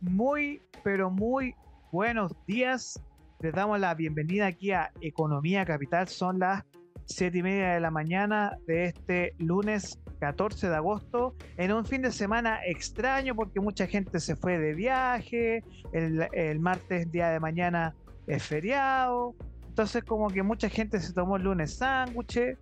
[0.00, 1.54] Muy, pero muy
[1.90, 3.02] buenos días.
[3.40, 6.06] Les damos la bienvenida aquí a Economía Capital.
[6.06, 6.64] Son las
[7.04, 12.02] siete y media de la mañana de este lunes 14 de agosto, en un fin
[12.02, 17.94] de semana extraño porque mucha gente se fue de viaje, el, martes, día de mañana,
[18.26, 19.34] es feriado,
[19.68, 22.56] entonces como que mucha gente se tomó el lunes sándwich,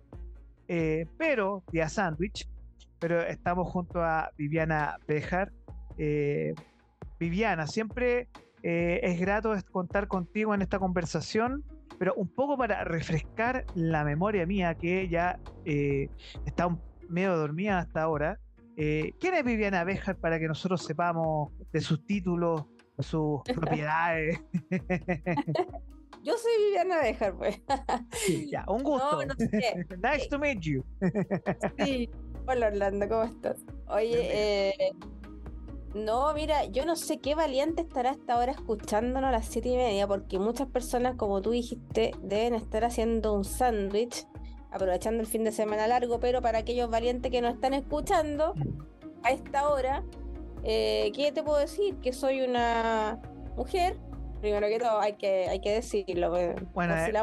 [0.67, 2.47] eh, pero, día sándwich,
[2.99, 5.51] pero estamos junto a Viviana Bejar.
[5.97, 6.53] Eh,
[7.19, 8.27] Viviana, siempre
[8.63, 11.63] eh, es grato contar contigo en esta conversación,
[11.97, 16.09] pero un poco para refrescar la memoria mía, que ya eh,
[16.45, 16.75] está
[17.09, 18.39] medio dormida hasta ahora.
[18.75, 22.65] Eh, ¿Quién es Viviana Bejar para que nosotros sepamos de sus títulos,
[22.99, 24.39] sus propiedades?
[26.23, 27.61] Yo soy Viviana Bejar, pues.
[28.11, 29.19] Sí, ya, un gusto.
[30.03, 30.83] nice to meet you.
[31.77, 32.09] sí,
[32.45, 33.63] hola Orlando, ¿cómo estás?
[33.87, 34.91] Oye, eh,
[35.93, 39.77] no, mira, yo no sé qué valiente estará hasta ahora escuchándonos a las siete y
[39.77, 44.27] media, porque muchas personas, como tú dijiste, deben estar haciendo un sándwich,
[44.71, 48.53] aprovechando el fin de semana largo, pero para aquellos valientes que no están escuchando
[49.23, 50.03] a esta hora,
[50.63, 51.95] eh, ¿qué te puedo decir?
[51.97, 53.19] Que soy una
[53.55, 53.97] mujer,
[54.41, 57.13] primero que todo, hay que, hay que decirlo, pues, bueno, eh,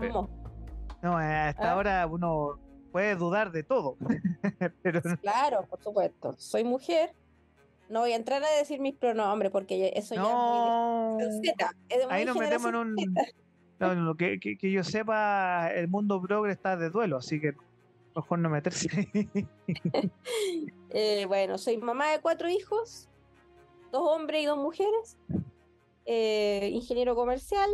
[1.02, 1.76] no, a esta ¿Ah?
[1.76, 2.58] hora uno
[2.90, 3.96] puede dudar de todo.
[4.82, 5.02] pero...
[5.20, 7.14] Claro, por supuesto, soy mujer
[7.88, 12.36] no voy a entrar a decir mis pronombres porque eso ya es muy Ahí nos
[12.36, 12.96] metemos en un.
[13.78, 17.54] No, que, que, yo sepa, el mundo progre está de duelo, así que
[18.14, 18.88] mejor no meterse.
[20.90, 23.08] eh, bueno, soy mamá de cuatro hijos,
[23.92, 25.18] dos hombres y dos mujeres,
[26.06, 27.68] eh, ingeniero comercial.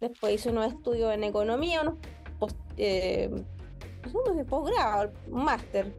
[0.00, 1.98] Después hice unos estudios en economía, unos
[2.38, 3.30] post, eh,
[4.48, 5.92] posgrado, un máster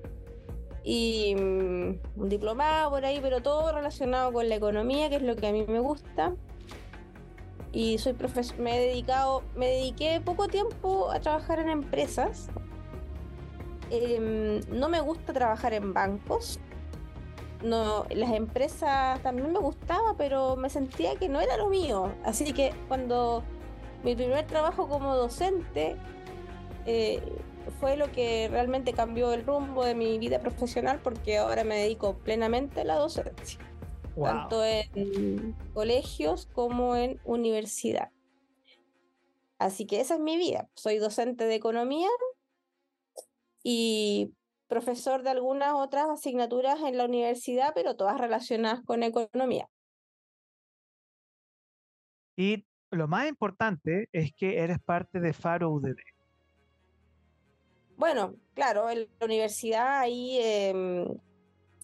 [0.83, 5.35] y mm, un diplomado por ahí, pero todo relacionado con la economía, que es lo
[5.35, 6.33] que a mí me gusta.
[7.71, 12.49] Y soy profesor, me he dedicado, me dediqué poco tiempo a trabajar en empresas.
[13.89, 16.59] Em, no me gusta trabajar en bancos.
[17.63, 22.11] No, las empresas también me gustaba, pero me sentía que no era lo mío.
[22.25, 23.43] Así que cuando
[24.03, 25.95] mi primer trabajo como docente
[26.85, 27.21] eh,
[27.79, 32.17] fue lo que realmente cambió el rumbo de mi vida profesional porque ahora me dedico
[32.17, 33.59] plenamente a la docencia,
[34.15, 38.11] tanto en colegios como en universidad.
[39.59, 40.69] Así que esa es mi vida.
[40.75, 42.09] Soy docente de economía
[43.63, 44.33] y
[44.67, 49.69] profesor de algunas otras asignaturas en la universidad, pero todas relacionadas con economía.
[52.35, 55.99] Y lo más importante es que eres parte de Faro UDD.
[58.01, 61.05] Bueno, claro, en la universidad ahí em,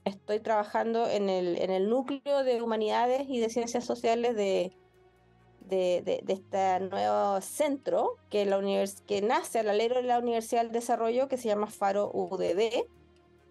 [0.03, 4.75] estoy trabajando en el, en el núcleo de humanidades y de ciencias sociales de,
[5.69, 8.59] de, este nuevo centro que, la
[9.05, 12.87] que nace al alero de la Universidad del Desarrollo, que se llama Faro UDD,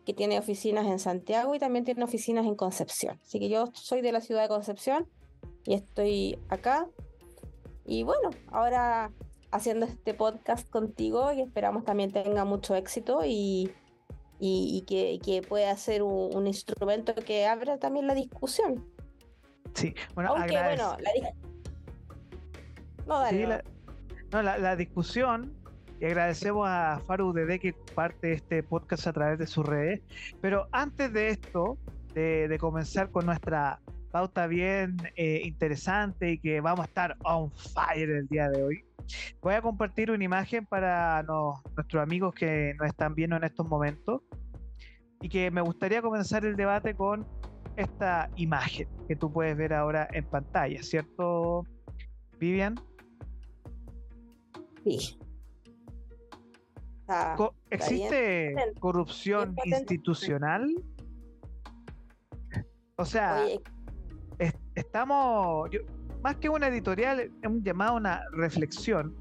[0.04, 3.20] que tiene oficinas en Santiago y también tiene oficinas en Concepción.
[3.22, 5.08] Así que yo soy de la ciudad de Concepción
[5.66, 6.88] y estoy acá.
[7.84, 9.12] Y bueno, ahora
[9.50, 13.70] haciendo este podcast contigo y esperamos también tenga mucho éxito y,
[14.38, 18.84] y, que, pueda ser un, instrumento que abra también la discusión.
[19.74, 21.32] Sí, bueno, Aunque, bueno, la,
[23.06, 23.62] no, dale,
[24.32, 24.42] no.
[24.42, 25.52] La, discusión,
[26.00, 30.00] y agradecemos a Faru Dede que parte este podcast a través de sus redes,
[30.40, 31.78] pero antes de esto,
[32.14, 33.80] de, comenzar con nuestra
[34.10, 38.84] pauta bien eh, interesante y que vamos a estar on fire el día de hoy,
[39.40, 44.22] Voy a compartir una imagen para nuestros amigos que nos están viendo en estos momentos
[45.20, 47.26] y que me gustaría comenzar el debate con
[47.76, 51.64] esta imagen que tú puedes ver ahora en pantalla, ¿cierto,
[52.38, 52.74] Vivian?
[54.84, 55.18] Sí.
[57.70, 60.74] ¿Existe corrupción institucional?
[62.96, 63.44] O sea,
[64.74, 65.70] estamos
[66.22, 69.14] más que una editorial, es un llamado a una reflexión.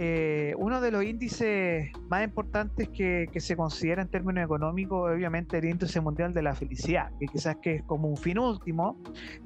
[0.00, 5.64] Eh, uno de los índices más importantes que, se considera en términos económicos, obviamente, el
[5.64, 8.96] índice mundial de la felicidad, que quizás que es como un fin último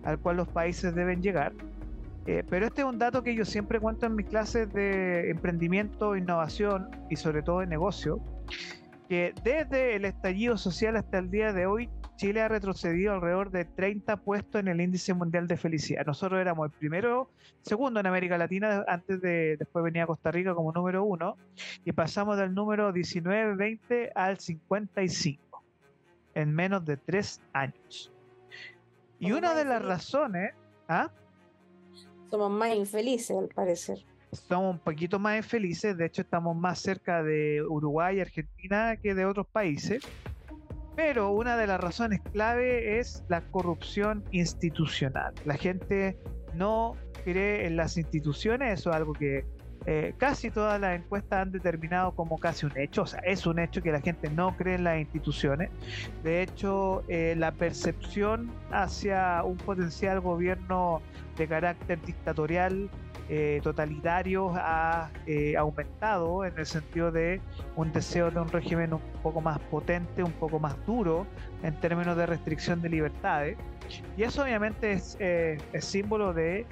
[0.05, 1.55] al cual los países deben llegar.
[2.27, 6.17] Eh, pero este es un dato que yo siempre cuento en mis clases de emprendimiento,
[6.17, 8.21] innovación y sobre todo de negocio,
[9.09, 11.89] que desde el estallido social hasta el día de hoy
[12.23, 16.07] Chile ha retrocedido alrededor de 30 puestos en el índice mundial de felicidad.
[16.07, 17.29] Nosotros éramos el primero,
[17.63, 21.37] segundo en América Latina, antes de después venía Costa Rica como número uno,
[21.85, 25.65] y pasamos del número 19-20 al 55
[26.37, 28.13] en menos de tres años.
[29.19, 30.53] Y una de las razones,
[30.87, 31.11] ¿ah?
[32.31, 33.99] Somos más infelices, al parecer.
[34.31, 39.13] Somos un poquito más infelices, de hecho estamos más cerca de Uruguay y Argentina que
[39.13, 40.05] de otros países.
[40.97, 45.33] Pero una de las razones clave es la corrupción institucional.
[45.45, 46.17] La gente
[46.55, 49.45] no cree en las instituciones, eso es algo que
[49.85, 53.59] eh, casi todas las encuestas han determinado como casi un hecho, o sea, es un
[53.59, 55.71] hecho que la gente no cree en las instituciones.
[56.23, 61.03] De hecho, eh, la percepción hacia un potencial gobierno
[61.37, 62.91] de carácter dictatorial
[63.29, 65.11] eh, totalitario ha
[65.59, 67.41] aumentado en el sentido de
[67.77, 71.27] un deseo de un régimen un poco más potente, un poco más duro
[71.63, 73.57] en términos de restricción de libertades.
[74.17, 76.67] Y eso obviamente es, es símbolo de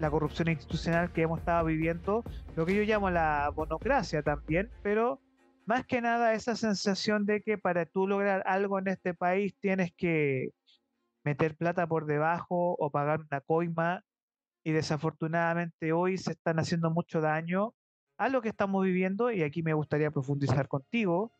[0.00, 2.24] la corrupción institucional que hemos estado viviendo,
[2.56, 5.20] lo que yo llamo la bonocracia también, pero
[5.66, 9.92] más que nada esa sensación de que para tú lograr algo en este país tienes
[9.92, 10.50] que
[11.22, 14.02] meter plata por debajo o pagar una coima
[14.64, 17.74] y desafortunadamente hoy se están haciendo mucho daño
[18.18, 21.30] a lo que estamos viviendo y aquí me gustaría profundizar contigo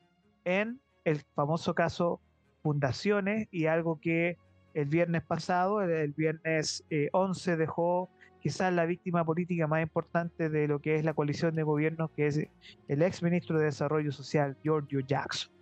[0.44, 2.20] en el famoso caso
[2.62, 4.38] fundaciones y algo que
[4.74, 8.08] el viernes pasado, el, viernes 11 eh, dejó
[8.40, 12.26] quizás la víctima política más importante de lo que es la coalición de gobiernos, que
[12.26, 12.46] es
[12.88, 15.52] el ex ministro de Desarrollo Social, Giorgio Jackson.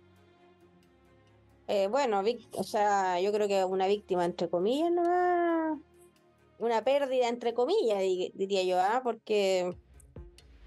[1.67, 2.23] Eh, bueno,
[2.53, 5.81] o sea, yo creo que una víctima, entre comillas, no
[6.59, 7.99] una pérdida, entre comillas,
[8.33, 9.01] diría yo, ¿ah?
[9.03, 9.75] porque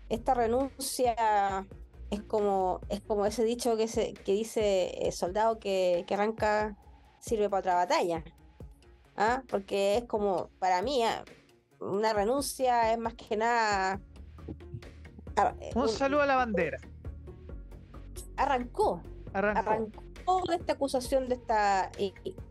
[0.08, 1.66] esta renuncia
[2.10, 6.76] es como, es como ese dicho que, se, que dice eh, soldado que, que arranca
[7.20, 8.24] sirve para otra batalla.
[9.16, 9.42] ¿ah?
[9.48, 11.24] Porque es como, para mí, ¿ah?
[11.80, 14.00] una renuncia es más que nada.
[15.74, 16.78] Un, saludo a la bandera.
[18.36, 19.02] Arrancó.
[19.32, 20.02] Arrancó.
[20.48, 21.90] de esta acusación, de esta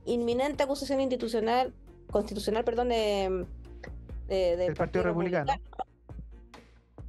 [0.05, 1.73] inminente acusación institucional,
[2.11, 3.45] constitucional, perdón, de,
[4.27, 5.51] del Partido, Republicano.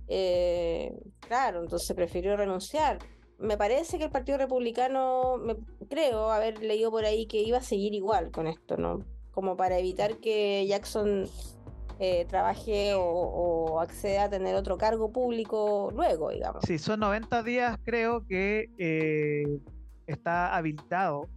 [0.08, 2.98] Eh, claro, entonces prefirió renunciar.
[3.38, 5.56] Me parece que el Partido Republicano, me,
[5.88, 9.04] creo haber leído por ahí que iba a seguir igual con esto, ¿no?
[9.32, 11.26] Como para evitar que Jackson
[11.98, 16.62] eh, trabaje o, acceda a tener otro cargo público luego, digamos.
[16.66, 19.60] Sí, son 90 días creo que eh,
[20.06, 21.28] está habilitado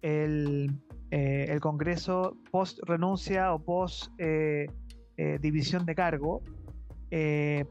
[0.00, 0.70] el,
[1.12, 4.10] eh, el, Congreso post renuncia o post
[5.40, 6.42] división de cargo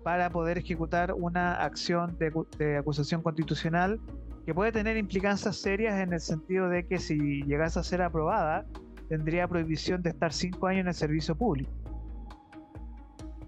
[0.03, 3.99] para poder ejecutar una acción de, de acusación constitucional
[4.45, 8.65] que puede tener implicancias serias en el sentido de que si llegase a ser aprobada,
[9.09, 11.71] tendría prohibición de estar cinco años en el servicio público.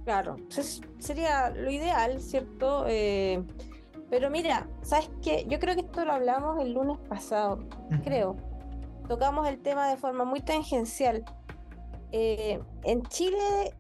[0.04, 0.36] Claro,
[1.00, 2.86] sería lo ideal, ¿cierto?
[2.88, 3.42] Eh,
[4.10, 5.46] pero mira, ¿sabes qué?
[5.48, 7.66] Yo creo que esto lo hablamos el lunes pasado,
[8.04, 8.36] creo.
[9.13, 11.24] Tocamos el tema de forma muy tangencial.
[12.12, 13.75] Eh, en Chile,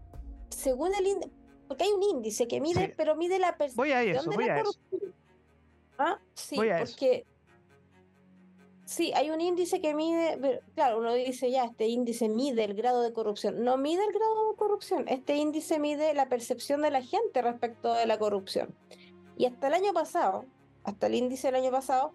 [0.49, 1.31] según el índice,
[1.67, 4.59] porque hay un índice que mide, pero mide la percepción voy a eso, voy a
[4.59, 4.79] Eso.
[5.97, 7.25] Ah, sí, porque
[8.85, 13.01] Sí, hay un índice que mide, claro, uno dice ya, este índice mide el grado
[13.01, 13.63] de corrupción.
[13.63, 17.91] No mide el grado de corrupción, este índice mide la percepción de la gente respecto
[17.95, 18.75] de la corrupción.
[19.35, 20.45] Y hasta el año pasado,
[20.83, 22.13] hasta el índice del año pasado,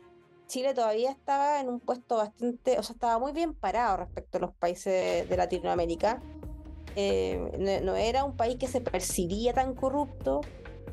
[0.48, 4.40] Chile todavía estaba en un puesto bastante, o sea, estaba muy bien parado respecto a
[4.40, 6.20] los países de Latinoamérica.
[6.96, 10.40] Eh, no, era un país que se percibía tan corrupto,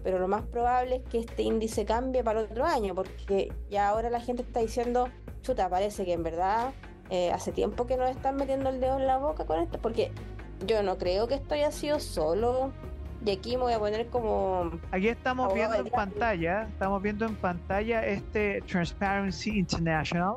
[0.03, 3.87] pero lo más probable es que este índice cambie para el otro año, porque ya
[3.87, 5.07] ahora la gente está diciendo
[5.41, 6.73] chuta, parece que en verdad
[7.09, 10.11] eh, hace tiempo que nos están metiendo el dedo en la boca con esto, porque
[10.67, 12.73] yo no creo que esto haya sido solo.
[13.25, 14.71] Y aquí me voy a poner como.
[14.91, 20.35] Aquí estamos viendo en pantalla, estamos viendo en pantalla este Transparency International,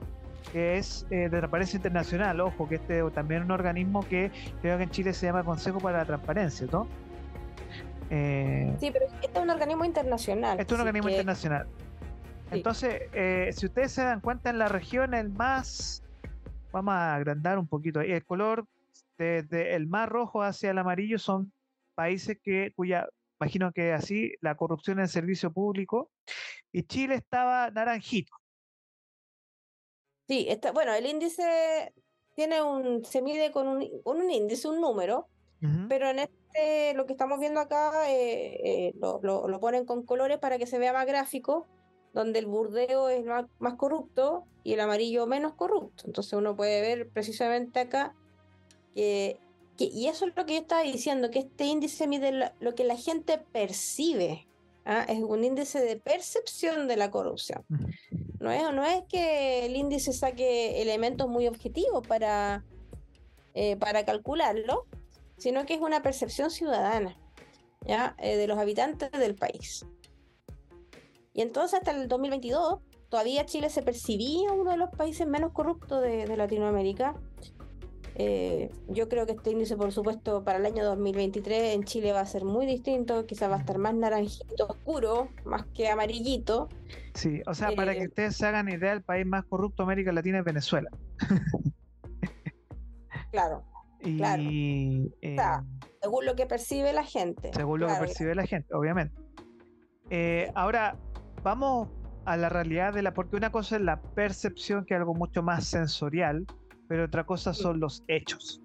[0.52, 2.40] que es eh, de Transparencia Internacional.
[2.40, 5.78] Ojo, que este también es un organismo que creo que en Chile se llama Consejo
[5.80, 6.88] para la Transparencia, ¿no?
[8.09, 10.59] Eh, sí, pero este es un organismo internacional.
[10.59, 11.66] Este es un organismo internacional.
[12.50, 16.02] Entonces, eh, si ustedes se dan cuenta, en la región el más,
[16.73, 18.64] vamos a agrandar un poquito, el color
[19.18, 21.52] desde el más rojo hacia el amarillo son
[21.99, 23.09] países que, cuya,
[23.40, 26.12] imagino que así, la corrupción en el servicio público,
[26.71, 28.33] y Chile estaba naranjito.
[30.28, 31.93] Sí, está, bueno, el índice
[32.37, 35.26] tiene un, se mide con un, un índice, un número,
[35.88, 40.38] pero en este, lo que estamos viendo acá, eh, eh, lo, lo, ponen con colores
[40.38, 41.67] para que se vea más gráfico
[42.14, 46.05] donde el burdeo es más, corrupto y el amarillo menos corrupto.
[46.07, 48.14] Entonces uno puede ver precisamente acá
[48.95, 49.40] que,
[49.87, 52.97] y eso es lo que yo estaba diciendo, que este índice mide lo, que la
[52.97, 54.47] gente percibe.
[54.85, 55.04] ¿ah?
[55.08, 57.64] Es un índice de percepción de la corrupción.
[58.40, 62.64] No es, no es que el índice saque elementos muy objetivos para,
[63.54, 64.87] eh, para calcularlo,
[65.37, 67.16] sino que es una percepción ciudadana
[67.87, 68.14] ¿ya?
[68.18, 69.87] Eh, de los habitantes del país.
[71.32, 76.02] Y entonces hasta el 2022 todavía Chile se percibía uno de los países menos corruptos
[76.02, 77.14] de, Latinoamérica.
[78.21, 82.21] Eh, yo creo que este índice, por supuesto, para el año 2023 en Chile va
[82.21, 86.69] a ser muy distinto, quizás va a estar más naranjito oscuro, más que amarillito.
[87.15, 89.87] Sí, o sea, para que eh, ustedes se hagan idea, el país más corrupto de
[89.87, 90.91] América Latina es Venezuela.
[93.31, 93.63] claro.
[94.01, 95.37] Y, eh,
[96.03, 97.53] según lo que percibe la gente.
[97.55, 99.15] Según lo que percibe la gente, obviamente.
[100.57, 100.97] ahora,
[101.45, 101.89] vamos
[102.25, 105.41] a la realidad de la, porque una cosa es la percepción, que es algo mucho
[105.45, 106.47] más sensorial,
[106.88, 108.62] pero otra cosa son los hechos.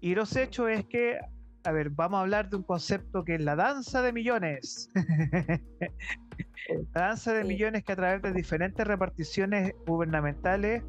[0.00, 1.18] Y los hechos es que,
[1.64, 4.88] a ver, vamos a hablar de un concepto que es la danza de millones.
[6.94, 10.82] la danza de millones que a través de diferentes reparticiones gubernamentales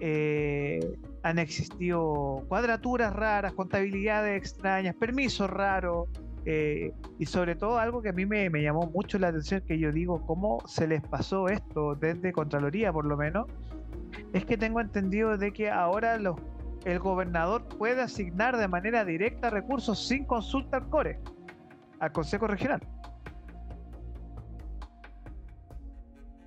[0.00, 0.80] eh,
[1.22, 6.08] han existido cuadraturas raras, contabilidades extrañas, permisos raros,
[6.46, 9.92] eh, y sobre todo algo que a mí me, llamó mucho la atención, que yo
[9.92, 13.46] digo, ¿cómo se les pasó esto desde Contraloría por lo menos?
[14.32, 16.18] Es que tengo entendido de que ahora
[16.84, 21.20] el gobernador puede asignar de manera directa recursos sin consulta al CORE,
[21.98, 22.80] al Consejo Regional.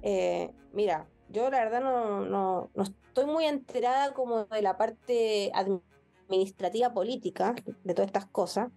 [0.01, 5.51] Eh, mira, yo la verdad no, no, no estoy muy enterada como de la parte
[6.27, 8.72] administrativa política de todas estas cosas.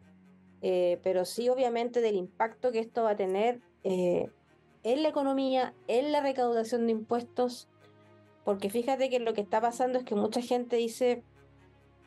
[0.62, 4.30] Eh, pero sí obviamente del impacto que esto va a tener eh,
[4.82, 7.68] en la economía, en la recaudación de impuestos,
[8.46, 11.24] porque fíjate que lo que está pasando es que mucha gente dice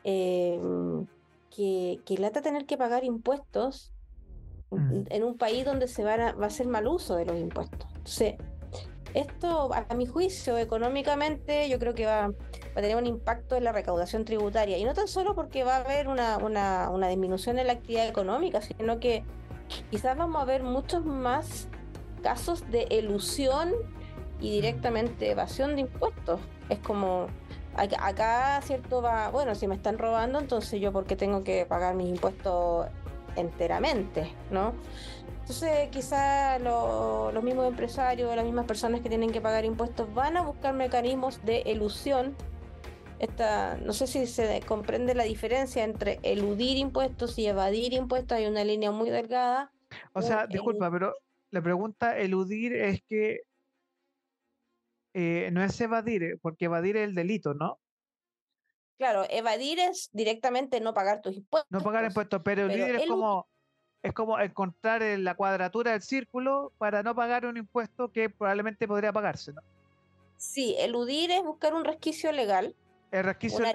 [0.05, 1.05] em,
[1.53, 3.91] que, que lata tener que pagar impuestos
[4.72, 5.01] mm.
[5.10, 7.86] en un país donde se va a, va a hacer mal uso de los impuestos.
[7.89, 8.36] Entonces,
[9.13, 13.74] esto, a mi juicio, económicamente, yo creo que va, a tener un impacto en la
[13.74, 14.77] recaudación tributaria.
[14.77, 18.62] Y no tan solo porque va a haber una, una, disminución en la actividad económica,
[18.62, 19.25] sino que
[19.91, 21.67] quizás vamos a ver muchos más
[22.24, 23.74] casos de elusión
[24.39, 26.39] y directamente evasión de impuestos.
[26.69, 27.27] Es como,
[27.75, 29.01] acá, ¿cierto?
[29.01, 32.88] Va, bueno, si me están robando, entonces yo, ¿por qué tengo que pagar mis impuestos
[33.36, 34.34] enteramente?
[34.51, 34.74] ¿No?
[35.41, 40.43] Entonces, quizá los mismos empresarios, las mismas personas que tienen que pagar impuestos van a
[40.43, 42.36] buscar mecanismos de elusión.
[43.17, 48.38] Esta, no sé si se comprende la diferencia entre eludir impuestos y evadir impuestos.
[48.38, 49.72] Hay una línea muy delgada.
[50.13, 51.15] O sea, disculpa, pero
[51.50, 53.39] la pregunta eludir es que
[55.19, 57.77] eh, no es evadir, porque evadir es el delito, ¿no?
[58.97, 61.69] Claro, evadir es directamente no pagar tus impuestos.
[61.69, 63.47] No pagar impuestos, pero, eludir es como
[64.01, 69.11] es como encontrar la cuadratura del círculo para no pagar un impuesto que probablemente podría
[69.11, 69.61] pagarse, ¿no?
[70.38, 72.73] Sí, eludir es buscar un resquicio legal.
[73.11, 73.65] El resquicio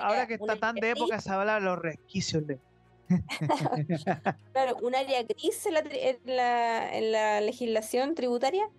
[0.00, 2.72] ahora que está tan de época se habla de los resquicios legales.
[4.52, 5.74] claro, un área gris en
[6.24, 8.70] la, en la legislación tributaria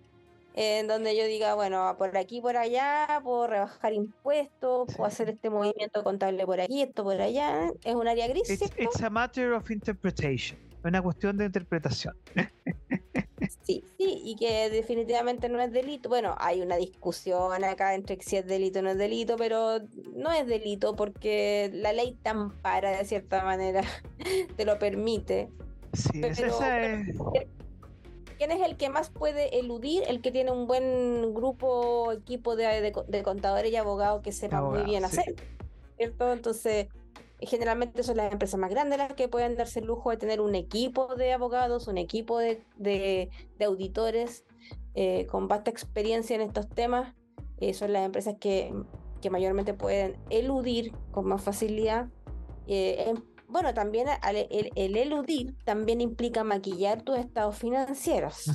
[0.53, 5.49] en donde yo diga, bueno, por aquí, por allá, puedo rebajar impuestos, puedo hacer este
[5.49, 8.49] movimiento contable por aquí, esto por allá, es un área gris.
[8.49, 12.15] It's, a matter of interpretation, una cuestión de interpretación.
[13.63, 16.09] Sí, sí, y que definitivamente no es delito.
[16.09, 19.79] Bueno, hay una discusión acá entre si es delito o no es delito, pero
[20.15, 23.83] no es delito porque la ley te ampara de cierta manera,
[24.57, 25.49] te lo permite.
[25.93, 27.17] Sí, esa es...
[28.45, 30.03] ¿Quién es el que más puede eludir?
[30.05, 32.91] El que tiene un buen grupo, equipo de,
[33.23, 35.35] contadores y abogados que sepa muy bien hacer.
[35.95, 36.33] ¿Cierto?
[36.33, 36.87] Entonces,
[37.39, 40.55] generalmente son las empresas más grandes las que pueden darse el lujo de tener un
[40.55, 43.29] equipo de abogados, un equipo de,
[43.65, 44.43] auditores
[44.93, 47.15] eh, con vasta experiencia en estos temas.
[47.61, 48.73] Eh, son las empresas que,
[49.31, 52.09] mayormente pueden eludir con más facilidad.
[52.67, 53.13] Eh,
[53.53, 54.07] bueno, también
[54.75, 58.51] el, eludir también implica maquillar tus estados financieros.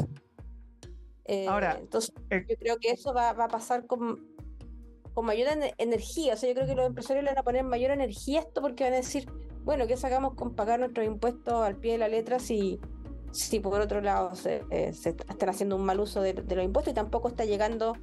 [1.25, 4.27] Eh, Ahora, entonces eh, yo creo que eso va, a pasar con,
[5.15, 5.47] con mayor
[5.79, 6.35] energía.
[6.35, 8.61] O sea, yo creo que los empresarios le van a poner mayor energía a esto
[8.61, 9.31] porque van a decir,
[9.63, 12.81] bueno, ¿qué sacamos con pagar nuestros impuestos al pie de la letra si,
[13.31, 16.95] si por otro lado se, eh, están haciendo un mal uso de, los impuestos y
[16.97, 17.97] tampoco está llegando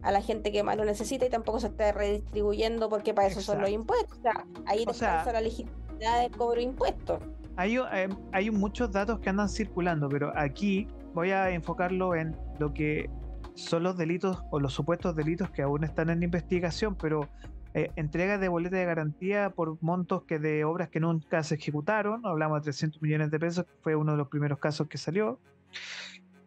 [0.00, 3.42] a la gente que más lo necesita y tampoco se está redistribuyendo porque para eso
[3.42, 4.18] son los impuestos.
[4.18, 7.20] O sea, ahí descansa la legislación de cobro impuestos.
[7.56, 12.72] Hay, eh, hay muchos datos que andan circulando, pero aquí voy a enfocarlo en lo
[12.72, 13.10] que
[13.54, 17.28] son los delitos o los supuestos delitos que aún están en investigación, pero
[17.74, 22.24] eh, entrega de boleta de garantía por montos que de obras que nunca se ejecutaron,
[22.24, 25.38] hablamos de 300 millones de pesos, fue uno de los primeros casos que salió.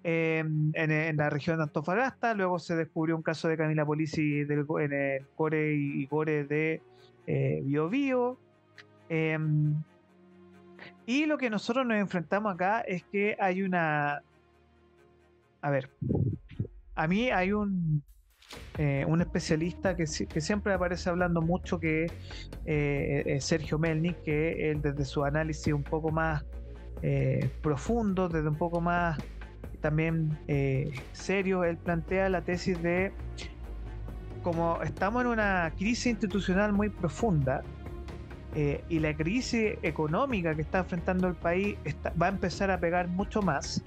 [0.03, 4.65] Em, en, la región de Antofagasta, luego se descubrió un caso de Camila Polisi del,
[4.79, 6.81] en el Core y Core de
[7.27, 8.39] eh, Bio, Bio
[9.13, 9.75] Em,
[11.05, 14.23] y lo que nosotros nos enfrentamos acá es que hay una...
[15.61, 15.89] A ver,
[16.95, 18.01] a mí hay un,
[18.77, 22.05] eh, un especialista que, que, siempre aparece hablando mucho, que
[22.65, 26.45] eh, es Sergio Melnik, que él desde su análisis un poco más
[27.01, 29.19] eh, profundo, desde un poco más
[29.81, 30.37] también
[31.11, 33.11] serio, él plantea la tesis de
[34.41, 37.63] como estamos en una crisis institucional muy profunda,
[38.53, 41.77] y la crisis económica que está enfrentando el país
[42.21, 43.81] va a empezar a pegar mucho más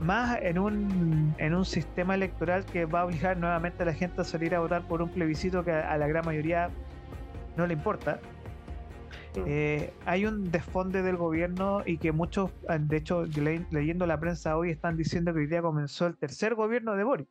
[0.00, 4.20] más en un, en un sistema electoral que va a obligar nuevamente a la gente
[4.20, 6.70] a salir a votar por un plebiscito que a, la gran mayoría
[7.56, 8.20] no le importa.
[9.46, 14.70] Eh, hay un desfonde del gobierno y que muchos, de hecho, leyendo la prensa hoy,
[14.70, 17.28] están diciendo que hoy día comenzó el tercer gobierno de Boric.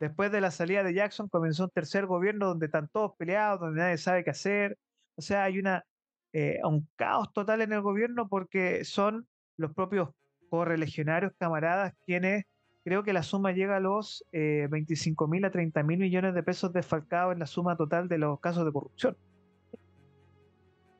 [0.00, 3.80] Después de la salida de Jackson comenzó un tercer gobierno donde están todos peleados, donde
[3.80, 4.78] nadie sabe qué hacer.
[5.16, 5.84] O sea, hay una,
[6.32, 9.26] eh, un caos total en el gobierno porque son
[9.56, 10.10] los propios
[10.50, 12.44] correligionarios, camaradas, quienes
[12.84, 16.42] creo que la suma llega a los eh, 25 mil a 30 mil millones de
[16.42, 19.16] pesos desfalcados en la suma total de los casos de corrupción.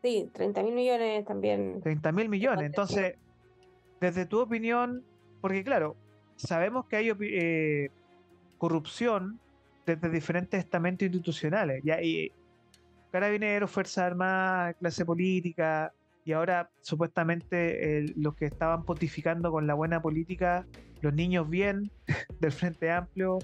[0.03, 1.81] Sí, 30 mil millones también.
[1.81, 2.67] 30 mil millones.
[2.67, 3.15] Entonces,
[4.01, 5.03] desde tu opinión,
[5.41, 5.97] porque claro,
[6.37, 7.91] sabemos que hay eh,
[8.59, 9.41] corrupción
[9.87, 11.83] desde diferentes estamentos institucionales.
[12.03, 12.31] Y
[13.11, 15.93] carabineros, Fuerzas Armadas, clase política,
[16.25, 20.67] y ahora supuestamente los que estaban potificando con la buena política,
[21.01, 21.91] los niños bien
[22.41, 23.39] del Frente Amplio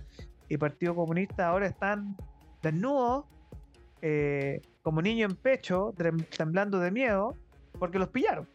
[0.48, 2.14] y Partido Comunista, ahora están
[2.62, 3.24] desnudos,
[4.02, 5.94] eh, como niños en pecho,
[6.36, 7.34] temblando de miedo,
[7.78, 8.46] porque los pillaron.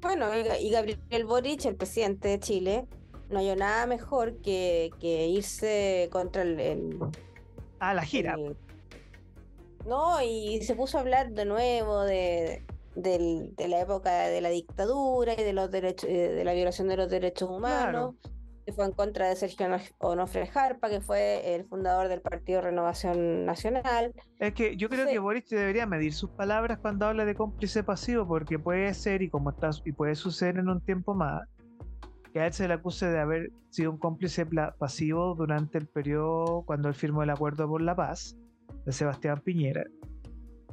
[0.00, 0.26] Bueno,
[0.58, 2.86] y Gabriel Boric, el presidente de Chile,
[3.32, 6.98] no hay nada mejor que, irse contra el,
[7.80, 8.36] a la gira.
[9.86, 12.62] no, y se puso a hablar de nuevo de,
[12.94, 17.08] la época de la dictadura y de los derechos eh, de la violación de los
[17.08, 18.14] derechos humanos.
[18.64, 19.66] Que fue en contra de Sergio
[19.98, 24.14] Onofre Jarpa que fue el fundador del Partido Renovación Nacional.
[24.38, 28.24] Es que yo creo que Boris debería medir sus palabras cuando habla de cómplice pasivo
[28.24, 31.42] porque puede ser y como está y puede suceder en un tiempo más
[32.32, 34.46] que a él se le acuse de haber sido un cómplice
[34.78, 38.36] pasivo durante el periodo cuando él firmó el acuerdo por la paz
[38.86, 39.84] de Sebastián Piñera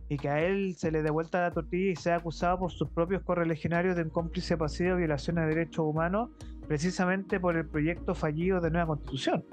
[0.07, 2.89] y que a él se le dé vuelta la tortilla y sea acusado por sus
[2.89, 6.31] propios correligionarios de un cómplice pasivo de violación de derechos humanos,
[6.67, 9.45] precisamente por el proyecto fallido de nueva constitución.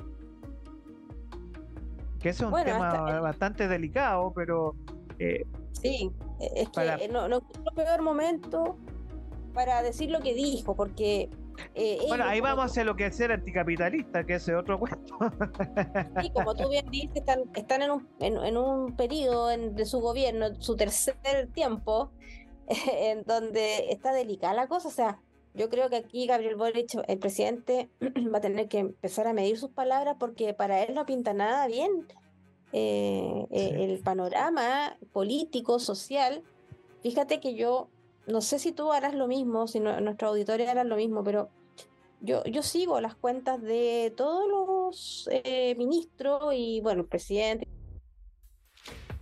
[2.21, 4.75] Que ese es un tema bastante delicado, pero...
[5.19, 8.79] Eh, sí, es que no, no, no peor momento
[9.53, 11.29] para decir lo que dijo, porque
[11.75, 15.19] eh, bueno, ahí vamos hacia lo que es ser anticapitalista, que ese otro cuento.
[16.21, 20.55] Sí, como tú bien dices, están, están en, un, en, un periodo de su gobierno,
[20.61, 21.17] su tercer
[21.53, 22.11] tiempo,
[22.67, 24.89] en donde está delicada la cosa.
[24.89, 25.21] O sea,
[25.55, 27.91] yo creo que aquí Gabriel Boric, el presidente,
[28.33, 31.67] va a tener que empezar a medir sus palabras porque para él no pinta nada
[31.67, 32.07] bien
[32.73, 36.43] eh, eh, el panorama político, social.
[37.03, 37.89] Fíjate que yo
[38.27, 41.49] no sé si tú harás lo mismo, si nuestro auditorio hará lo mismo, pero
[42.21, 47.69] yo, yo sigo las cuentas de todos los eh, ministros y, bueno, el presidente,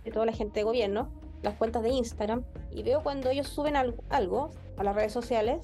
[0.03, 1.11] de toda la gente de gobierno,
[1.43, 5.61] las cuentas de Instagram, y veo cuando ellos suben algo, a las redes sociales,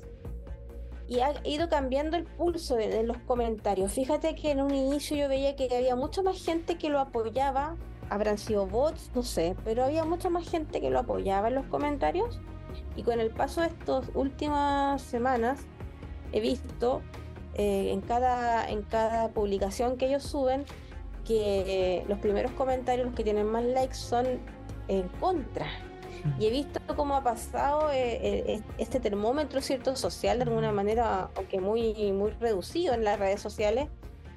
[1.07, 3.91] y ha ido cambiando el pulso de, los comentarios.
[3.91, 7.75] Fíjate que en un inicio yo veía que había mucha más gente que lo apoyaba,
[8.09, 11.65] habrán sido bots, no sé, pero había mucha más gente que lo apoyaba en los
[11.65, 12.39] comentarios
[12.95, 15.61] y con el paso de estas últimas semanas
[16.31, 17.01] he visto
[17.55, 20.63] eh, en, cada, en cada publicación que ellos suben
[21.25, 24.25] que los primeros comentarios, los que tienen más likes, son
[24.87, 25.67] en contra.
[26.39, 28.19] Y he visto cómo ha pasado eh,
[28.53, 33.41] eh, este termómetro cierto social de alguna manera, aunque muy, muy reducido en las redes
[33.41, 33.89] sociales,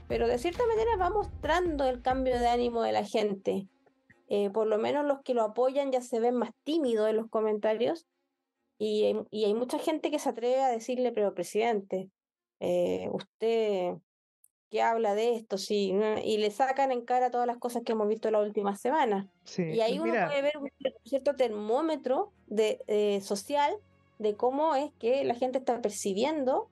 [0.09, 3.69] pero de cierta manera va mostrando el cambio de ánimo de la gente.
[4.53, 8.07] por lo menos los que lo apoyan ya se ven más tímidos en los comentarios
[8.79, 12.11] y hay, mucha gente que se atreve a decirle, pero presidente,
[12.61, 13.95] eh, usted
[14.71, 18.09] que habla de esto, sí, y le sacan en cara todas las cosas que hemos
[18.09, 19.31] visto la última semana.
[19.57, 20.69] y ahí uno puede ver un
[21.05, 23.77] cierto termómetro de, eh, social
[24.19, 26.69] de cómo es que la gente está percibiendo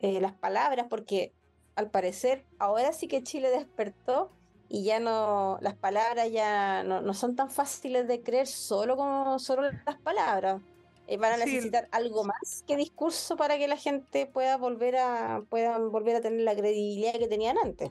[0.00, 1.34] eh, las palabras, porque
[1.74, 4.30] al parecer ahora sí que Chile despertó
[4.70, 9.38] y ya no, las palabras ya no, no son tan fáciles de creer solo como
[9.38, 10.62] solo las palabras.
[11.08, 15.42] Eh, van a necesitar algo más que discurso para que la gente pueda volver a
[15.48, 17.90] puedan volver a tener la credibilidad que tenían antes.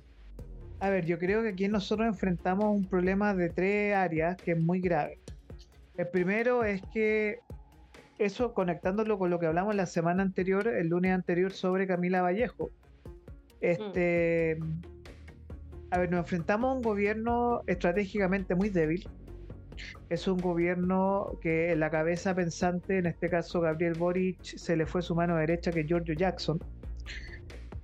[0.79, 4.59] A ver, yo creo que aquí nosotros enfrentamos un problema de tres áreas que es
[4.59, 5.19] muy grave.
[5.97, 7.39] El primero es que
[8.17, 12.69] eso conectándolo con lo que hablamos la semana anterior, el lunes anterior sobre Camila Vallejo.
[13.61, 14.59] Este,
[15.89, 19.07] a ver, nos enfrentamos a un gobierno estratégicamente muy débil.
[20.09, 24.85] Es un gobierno que en la cabeza pensante, en este caso Gabriel Boric, se le
[24.85, 26.59] fue su mano derecha, que Giorgio Jackson,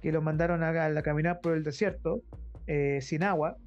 [0.02, 2.24] que lo mandaron a, a caminar por el desierto.
[2.68, 3.58] Eh, sin agua,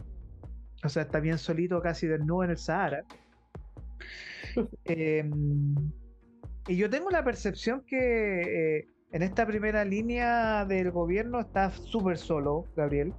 [0.85, 3.05] o sea, está bien solito, casi desnudo en el Sahara.
[4.85, 5.75] Em,
[6.69, 12.19] y yo tengo la percepción que eh, en esta primera línea del gobierno está súper
[12.19, 13.13] solo, Gabriel.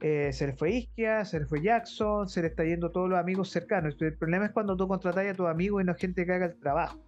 [0.00, 3.18] Eh, se le fue Isquia, se le fue Jackson, se le está yendo todos los
[3.18, 3.96] amigos cercanos.
[4.00, 6.58] El problema es cuando tú contratas a tu amigo y no gente que haga el
[6.58, 7.00] trabajo.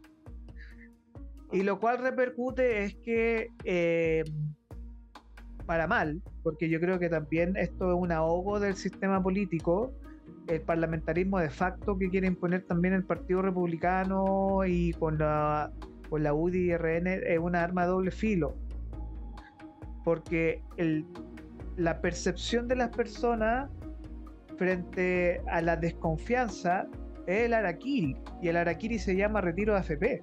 [1.53, 3.49] Y lo cual repercute es que
[5.69, 9.93] para mal, porque yo creo que también esto es un ahogo del sistema político,
[10.47, 15.71] el parlamentarismo de facto que quiere imponer también el Partido Republicano y con la,
[16.09, 18.55] con la UDI y RN es una arma de doble filo,
[20.05, 21.05] porque el,
[21.79, 23.71] la percepción de las personas
[24.57, 26.89] frente a la desconfianza
[27.27, 30.23] es el araquiri, y el araquiri se llama retiro de AFP.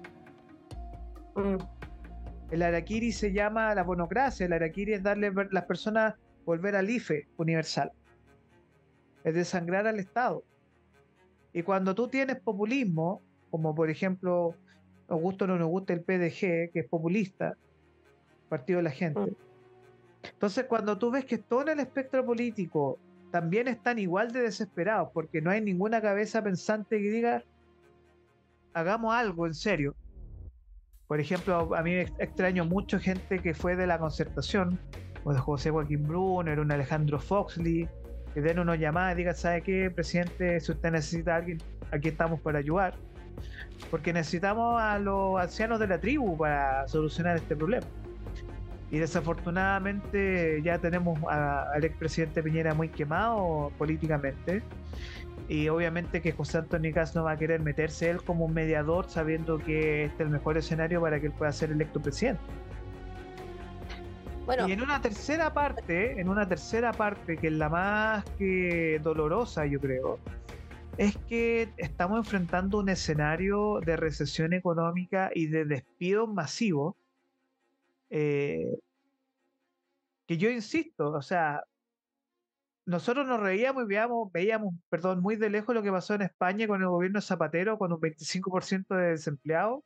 [1.34, 1.56] Mm.
[2.50, 6.14] El araquiri se llama la bonocracia, el araquiri es darle a las personas
[6.44, 7.90] volver al IFE universal,
[9.24, 10.44] es desangrar al Estado.
[11.54, 14.54] Y cuando tú tienes populismo, como por ejemplo,
[15.08, 17.56] nos gusta o no nos gusta el PDG, que es populista,
[18.50, 19.20] Partido de la Gente.
[19.20, 19.45] Mm.
[20.22, 22.98] Entonces, cuando tú ves que todo en el espectro político
[23.30, 27.42] también están igual de desesperados, porque no hay ninguna cabeza pensante que diga,
[28.72, 29.94] hagamos algo en serio,
[31.06, 34.78] por ejemplo, a mí extraño mucho gente que fue de la concertación,
[35.24, 37.88] o de José Joaquín Brunner, un Alejandro Foxley,
[38.32, 40.60] que den una llamada y digan, ¿sabe qué, presidente?
[40.60, 41.58] Si usted necesita alguien,
[41.90, 42.94] aquí estamos para ayudar.
[43.90, 47.86] Porque necesitamos a los ancianos de la tribu para solucionar este problema.
[48.90, 54.62] Y desafortunadamente ya tenemos al expresidente Piñera muy quemado políticamente
[55.48, 59.08] y obviamente que José Antonio Caz no va a querer meterse él como un mediador
[59.08, 62.40] sabiendo que este es el mejor escenario para que él pueda ser electo presidente.
[64.44, 64.68] Bueno.
[64.68, 69.66] Y en una tercera parte, en una tercera parte, que es la más que dolorosa,
[69.66, 70.20] yo creo,
[70.98, 76.94] es que estamos enfrentando un escenario de recesión económica y de despidos masivos.
[78.10, 78.78] Eh,
[80.26, 81.62] que yo insisto, o sea,
[82.84, 86.66] nosotros nos reíamos y veíamos, veíamos, perdón, muy de lejos lo que pasó en España
[86.66, 89.82] con el gobierno Zapatero, con un 25% de desempleados.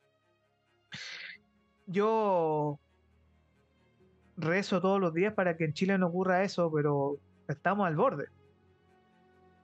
[1.87, 2.79] Yo
[4.37, 8.27] rezo todos los días para que en Chile no ocurra eso, pero estamos al borde.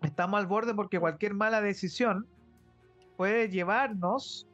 [0.02, 2.28] Estamos al borde porque cualquier mala decisión
[3.18, 4.48] puede llevarnos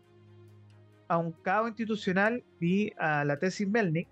[1.07, 4.07] a un caos institucional y a la tesis Melnick,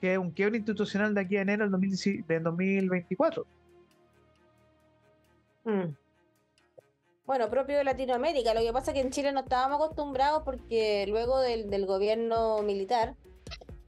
[0.00, 3.46] que es un quiebro institucional de aquí a enero del 2024.
[5.64, 5.94] Mm.
[7.26, 8.52] Bueno, propio de Latinoamérica.
[8.52, 13.16] Lo que pasa es que en Chile no estábamos acostumbrados porque luego del, gobierno militar,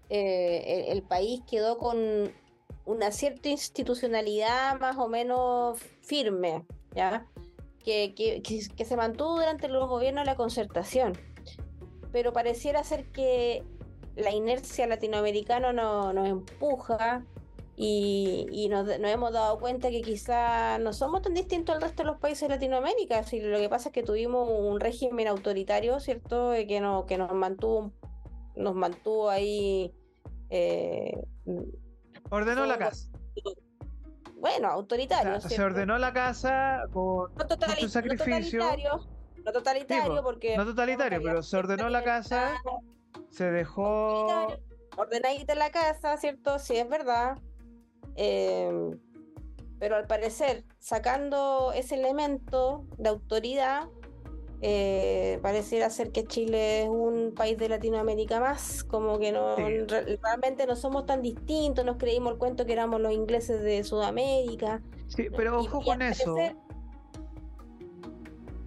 [0.09, 2.33] eh, el, país quedó con
[2.87, 7.27] una cierta institucionalidad más o menos firme, ¿ya?
[7.85, 11.13] Que, que, se mantuvo durante los gobiernos de la concertación.
[12.17, 13.63] Pero pareciera ser que
[14.15, 17.27] la inercia latinoamericana no, nos empuja
[17.77, 22.19] y, nos, hemos dado cuenta que quizá no somos tan distintos al resto de los
[22.19, 23.23] países de Latinoamérica.
[23.25, 26.55] Si lo que pasa es que tuvimos un régimen autoritario, ¿cierto?
[26.55, 27.93] Eh, que, no, que nos mantuvo
[28.55, 29.95] nos mantuvo ahí.
[30.49, 31.23] Eh,
[32.31, 33.11] ordenó la casa.
[34.37, 35.39] Bueno, autoritario.
[35.43, 38.61] se ordenó la casa con no sacrificio.
[38.61, 39.16] No
[39.53, 40.57] totalitario, porque.
[40.57, 42.55] No totalitario, pero se ordenó la casa,
[43.31, 44.49] se dejó.
[44.97, 46.59] Ordenadita la casa, ¿cierto?
[46.59, 47.39] Sí, es verdad.
[48.15, 48.99] Em,
[49.79, 53.89] pero al parecer, sacando ese elemento de autoridad,
[54.63, 59.55] eh, pareciera ser que Chile es un país de Latinoamérica más, como que no
[60.23, 64.81] realmente no somos tan distintos, nos creímos el cuento que éramos los ingleses de Sudamérica.
[65.09, 66.37] Sí, pero ojo con eso.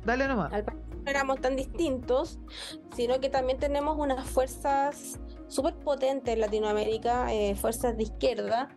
[0.06, 0.54] Dale nomás.
[0.54, 2.40] Al parecer no éramos tan distintos,
[2.96, 8.70] sino que también tenemos unas fuerzas súper potentes en Latinoamérica, eh, fuerzas de izquierda,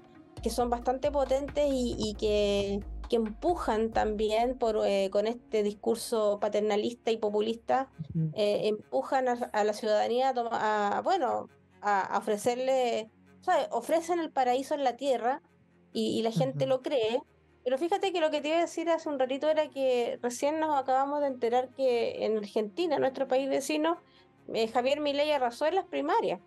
[0.43, 2.81] que son bastante potentes y, que,
[3.11, 7.91] empujan también por, eh, con este discurso paternalista y populista,
[8.33, 11.51] eh, empujan a, la ciudadanía a, bueno,
[11.83, 13.11] a, ofrecerle,
[13.71, 15.43] ofrecen el paraíso en la tierra
[15.93, 17.21] y, la gente lo cree,
[17.65, 20.59] Pero fíjate que lo que te iba a decir hace un ratito era que recién
[20.59, 23.99] nos acabamos de enterar que en Argentina, nuestro país vecino,
[24.53, 26.41] eh, Javier Milei arrasó en las primarias.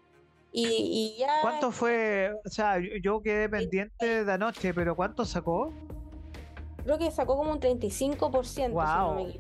[0.58, 1.42] Y, ya.
[1.42, 2.32] ¿Cuánto fue?
[2.46, 5.74] O sea, yo quedé pendiente de anoche, pero ¿cuánto sacó?
[6.84, 8.72] Creo que sacó como un 35%.
[8.72, 9.34] Wow.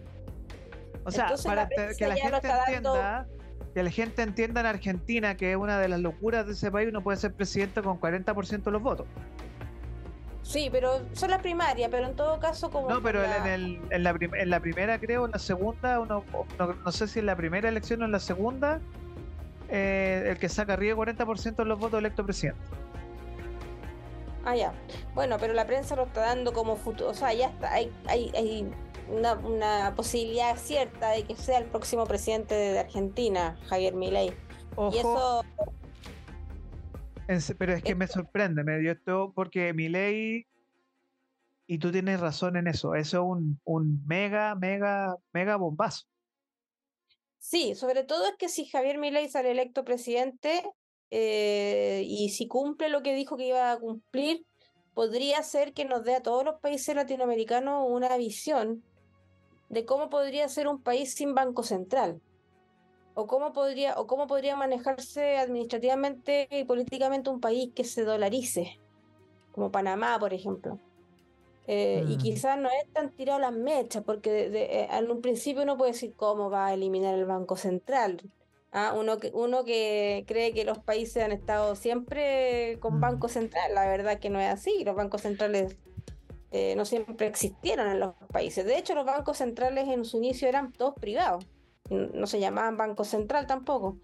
[1.06, 3.28] o sea, para que la gente entienda,
[3.74, 6.90] que la gente entienda en Argentina que es una de las locuras de ese país,
[6.90, 9.08] uno puede ser presidente con 40% de los votos.
[10.45, 12.88] Sí, pero son las primarias, pero en todo caso como...
[12.88, 16.23] No, pero en, el, en, la en, la primera creo, en la segunda, uno,
[16.60, 18.79] no, sé si en la primera elección o en la segunda,
[19.69, 22.62] eh, el que saca arriba 40% de los votos electo presidente.
[24.45, 24.71] Ah, ya.
[25.15, 28.31] Bueno, pero la prensa lo está dando como futuro, o sea, ya está, hay, hay,
[28.36, 28.71] hay
[29.10, 34.31] una, una, posibilidad cierta de que sea el próximo presidente de Argentina, Javier Milei.
[34.91, 35.43] Y eso
[37.58, 40.46] pero es que me sorprende, me dio esto porque mi ley,
[41.68, 46.06] y tú tienes razón en eso, eso es un, un mega, mega, mega bombazo.
[47.40, 50.64] Sí, sobre todo es que si Javier Milei sale electo presidente
[51.12, 54.46] eh, y si cumple lo que dijo que iba a cumplir,
[54.94, 58.84] podría ser que nos dé a todos los países latinoamericanos una visión
[59.70, 62.22] de cómo podría ser un país sin banco central
[63.15, 68.78] o cómo podría o cómo podría manejarse administrativamente y políticamente un país que se dolarice
[69.54, 70.78] como Panamá por ejemplo
[71.67, 72.19] eh, y mm.
[72.19, 76.13] quizás no es tan tirado las mechas porque eh, en un principio uno puede decir
[76.15, 78.21] cómo va a eliminar el banco central
[78.71, 78.93] ¿Ah?
[78.93, 82.99] uno que uno que cree que los países han estado siempre con mm.
[82.99, 85.78] banco central la verdad que no es así los bancos centrales
[86.51, 90.49] eh, no siempre existieron en los países de hecho los bancos centrales en su inicio
[90.49, 91.45] eran todos privados
[91.89, 93.98] no se llamaban Banco Central tampoco,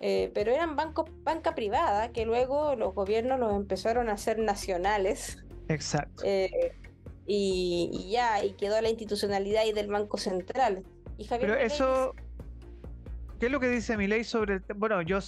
[0.00, 5.44] eh, pero eran bancos, banca privada, que luego los gobiernos los empezaron a hacer nacionales.
[5.68, 6.22] Exacto.
[6.24, 6.72] Eh,
[7.26, 10.84] y, ya, y quedó la institucionalidad ahí del Banco Central.
[11.18, 12.14] Y pero eso,
[13.38, 15.18] ¿qué es lo que dice mi ley sobre el Bueno, yo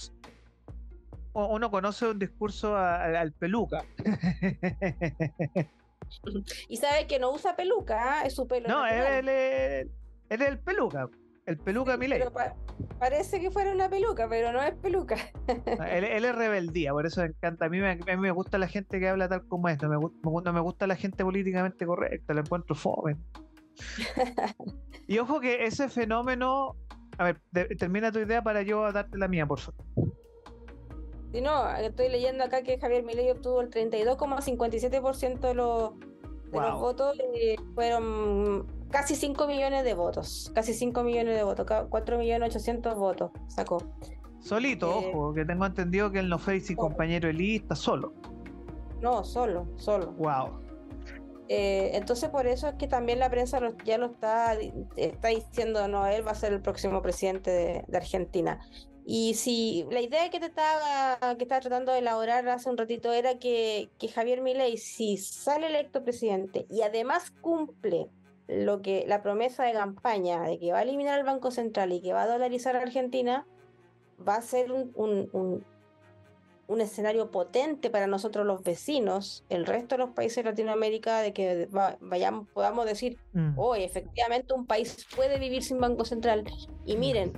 [1.33, 3.85] uno conoce un discurso al peluca.
[6.69, 8.25] y sabe que no usa peluca, ¿ah?
[8.25, 8.67] es su pelo.
[8.67, 9.87] No, él, es
[10.29, 11.09] el peluca.
[11.45, 12.21] El peluca mi ley
[12.99, 15.15] parece que fuera una peluca, pero no es peluca.
[15.91, 17.65] él, es rebeldía, por eso me encanta.
[17.65, 19.89] A mí me, a mí me gusta la gente que habla tal como esto.
[19.89, 23.17] Me, me, me gusta la gente políticamente correcta, la encuentro fome.
[25.07, 26.75] y ojo que ese fenómeno.
[27.17, 27.41] A ver,
[27.77, 29.83] termina tu idea para yo darte la mía, por favor.
[31.31, 35.97] Sí, no, estoy leyendo acá que Javier Milei obtuvo el 32,57% de los,
[36.51, 40.51] de los votos y fueron casi 5 millones de votos.
[40.53, 41.65] Casi 5 millones de votos.
[41.89, 43.77] 4 millones 800 votos sacó.
[44.39, 48.13] Solito, eh, ojo, que tengo entendido que él no fue sin compañero de lista, solo.
[49.01, 50.11] No, solo, solo.
[50.13, 50.59] Wow.
[51.47, 54.57] Eh, entonces por eso es que también la prensa ya lo está,
[54.95, 58.59] está diciendo, no, él va a ser el próximo presidente de, Argentina.
[59.05, 63.11] Y si la idea que te estaba, que estaba tratando de elaborar hace un ratito
[63.11, 68.09] era que, que Javier Milei, si sale electo presidente y además cumple
[68.51, 72.01] lo que la promesa de campaña de que va a eliminar el Banco Central y
[72.01, 73.47] que va a dolarizar a Argentina
[74.27, 75.65] va a ser un, un,
[76.67, 81.33] un, escenario potente para nosotros los vecinos, el resto de los países de Latinoamérica, de
[81.33, 81.69] que
[82.01, 83.57] vayamos, podamos decir, mm.
[83.57, 86.43] hoy efectivamente un país puede vivir sin Banco Central.
[86.85, 87.33] Y miren,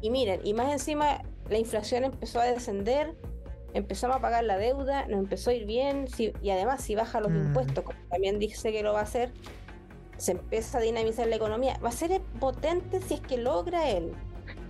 [0.00, 3.14] y miren, y más encima la inflación empezó a descender,
[3.74, 7.30] empezamos a pagar la deuda, nos empezó a ir bien, y además si baja los
[7.30, 7.46] mm.
[7.46, 9.32] impuestos, como también dice que lo va a hacer,
[10.20, 11.78] se empieza a dinamizar la economía.
[11.84, 14.12] Va a ser potente si es que logra él.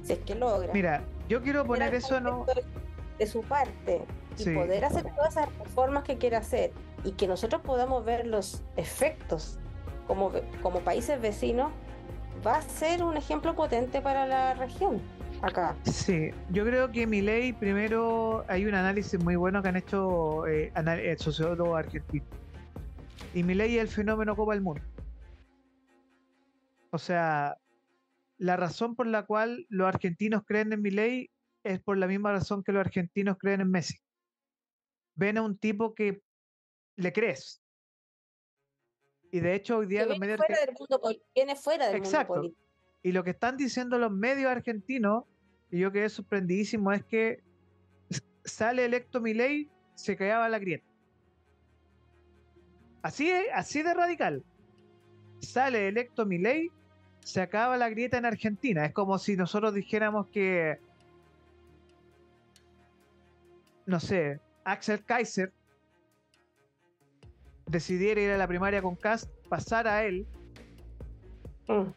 [0.02, 0.72] Si es que logra.
[0.72, 2.46] Mira, yo quiero poner eso no
[3.18, 4.02] de su parte
[4.38, 6.72] y poder hacer todas esas reformas que quiere hacer
[7.04, 9.58] y que nosotros podamos ver los efectos
[10.06, 10.32] como,
[10.62, 11.70] como países vecinos,
[12.46, 15.00] va a ser un ejemplo potente para la región.
[15.42, 15.74] Acá.
[15.84, 20.46] Sí, yo creo que mi ley, primero, hay un análisis muy bueno que han hecho
[20.46, 22.24] eh, el sociólogo argentino.
[23.34, 24.82] Y mi ley es el fenómeno Copa del Mundo.
[26.90, 27.56] O sea,
[28.38, 31.30] la razón por la cual los argentinos creen en Milei
[31.62, 33.98] es por la misma razón que los argentinos creen en Messi.
[35.14, 36.22] Ven a un tipo que
[36.96, 37.62] le crees.
[39.30, 40.38] Y de hecho hoy día los medios...
[40.38, 41.00] Fuera del mundo,
[41.34, 42.34] viene fuera del Exacto.
[42.34, 42.70] mundo político.
[43.02, 45.24] Y lo que están diciendo los medios argentinos,
[45.70, 47.42] y yo quedé sorprendidísimo, es que
[48.44, 50.86] sale electo Milei, se callaba la grieta.
[53.02, 54.44] Así, así de radical.
[55.40, 56.70] Sale electo Milei,
[57.20, 58.84] se acaba la grieta en Argentina.
[58.84, 60.78] Es como si nosotros dijéramos que,
[63.86, 65.52] no sé, Axel Kaiser
[67.66, 70.26] decidiera ir a la primaria con Cast, pasara a él
[71.68, 71.92] Mm.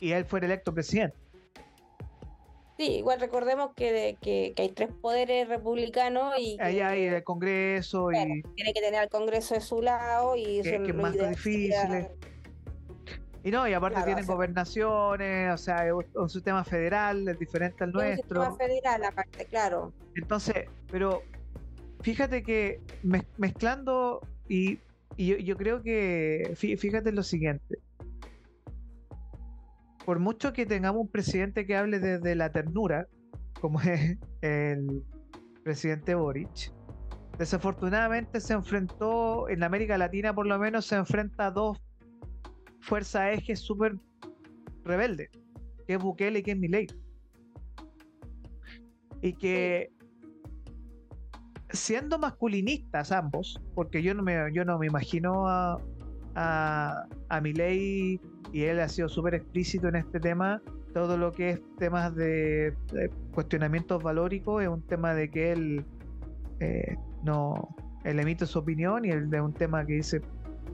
[0.00, 1.16] y él fuera electo presidente.
[2.76, 8.10] Sí, igual recordemos que, que, que hay tres poderes republicanos y Ahí hay el Congreso
[8.10, 11.12] y, tiene que tener al Congreso de su lado y Que- eso que es más
[11.12, 12.08] difícil,
[13.44, 17.28] y no, y aparte Claro, tienen o sea- gobernaciones, o sea, es un- sistema federal,
[17.28, 18.40] es diferente al y un nuestro.
[18.42, 19.92] sistema federal aparte, claro.
[20.16, 21.22] Entonces, pero
[22.00, 24.78] fíjate que mez- mezclando y,
[25.16, 27.78] y yo, yo creo que, fí- fíjate lo siguiente,
[30.04, 33.06] por mucho que tengamos un presidente que hable desde la ternura,
[33.60, 35.02] como es el
[35.62, 36.72] presidente Boric,
[37.38, 41.78] desafortunadamente se enfrentó, en América Latina por lo menos, se enfrenta a dos
[42.84, 43.96] fuerzas ejes súper
[44.84, 45.30] rebeldes,
[45.86, 46.86] que es Bukele y que es Milei.
[49.22, 49.90] Y que
[51.70, 55.78] siendo masculinistas ambos, porque yo no me, yo no me imagino a,
[56.34, 58.20] a, a Milei
[58.52, 60.60] y él ha sido súper explícito en este tema,
[60.92, 65.84] todo lo que es temas de, de cuestionamientos valóricos es un tema de que él
[66.60, 70.20] eh, no él emite su opinión y el de un tema que dice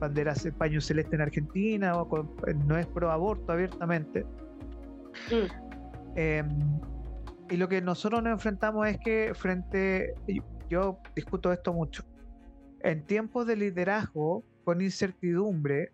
[0.01, 2.29] bandera ce- paño celeste en Argentina o con-
[2.67, 4.25] no es pro aborto abiertamente
[5.29, 5.47] Mm.
[6.15, 6.43] eh,
[7.49, 10.15] y lo que nosotros nos enfrentamos es que frente,
[10.69, 12.03] yo discuto esto mucho,
[12.81, 15.91] en tiempos de liderazgo con incertidumbre,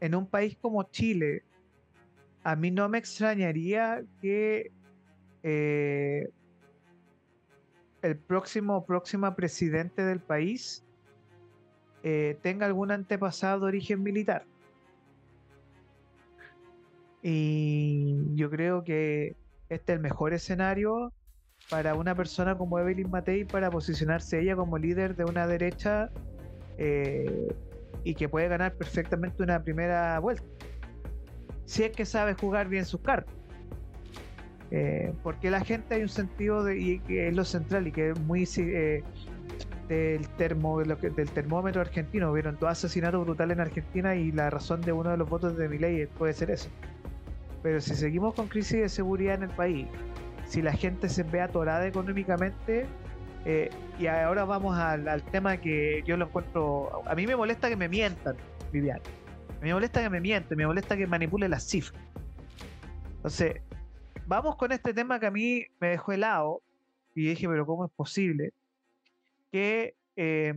[0.00, 1.44] en un país como Chile,
[2.42, 4.72] a mí no me extrañaría que
[5.42, 6.28] eh,
[8.02, 10.82] el próximo o próxima presidente del país
[12.02, 14.44] eh, tenga algún antepasado de origen militar.
[17.22, 19.36] Y yo creo que
[19.68, 21.12] este es el mejor escenario
[21.68, 26.10] para una persona como Evelyn Matei para posicionarse ella como líder de una derecha
[26.78, 27.54] eh,
[28.02, 30.44] y que puede ganar perfectamente una primera vuelta.
[31.66, 33.34] Si es que sabe jugar bien sus cartas.
[34.72, 38.10] Eh, porque la gente hay un sentido de, y que es lo central y que
[38.10, 38.46] es muy
[39.96, 44.92] del termo del termómetro argentino vieron dos asesinatos brutales en Argentina y la razón de
[44.92, 46.70] uno de los votos de mi ley puede ser eso
[47.62, 49.86] pero si seguimos con crisis de seguridad en el país,
[50.46, 52.86] si la gente se ve atorada económicamente,
[53.44, 57.02] eh, y ahora vamos al, al tema que yo lo encuentro.
[57.06, 58.36] A mí me molesta que me mientan,
[58.72, 59.00] Vivian.
[59.60, 62.02] Me molesta que me mienten, me molesta que manipule las cifras.
[63.16, 63.60] Entonces,
[64.26, 66.62] vamos con este tema que a mí me dejó helado,
[67.14, 68.52] y dije, pero ¿cómo es posible?
[69.50, 70.54] Que eh,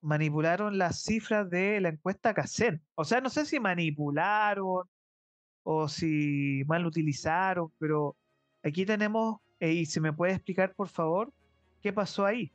[0.00, 2.82] manipularon las cifras de la encuesta CACEN.
[2.94, 4.88] O sea, no sé si manipularon
[5.62, 8.14] o si mal utilizaron, pero
[8.62, 11.32] aquí tenemos, eh, y se me puede explicar por favor,
[11.80, 12.52] qué pasó ahí.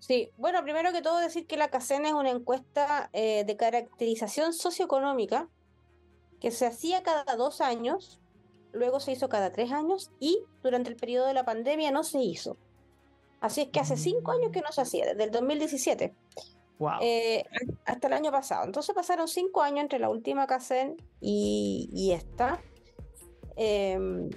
[0.00, 4.52] Sí, bueno, primero que todo decir que la CACEN es una encuesta eh, de caracterización
[4.52, 5.48] socioeconómica
[6.40, 8.20] que se hacía cada dos años,
[8.72, 12.20] luego se hizo cada tres años y durante el periodo de la pandemia no se
[12.20, 12.56] hizo.
[13.46, 16.12] Así es que hace cinco años que no se hacía, desde el 2017
[16.78, 16.98] Wow.
[17.00, 17.44] eh,
[17.86, 18.64] hasta el año pasado.
[18.64, 22.60] Entonces pasaron cinco años entre la última CACEN y, y esta.
[23.56, 24.28] Em,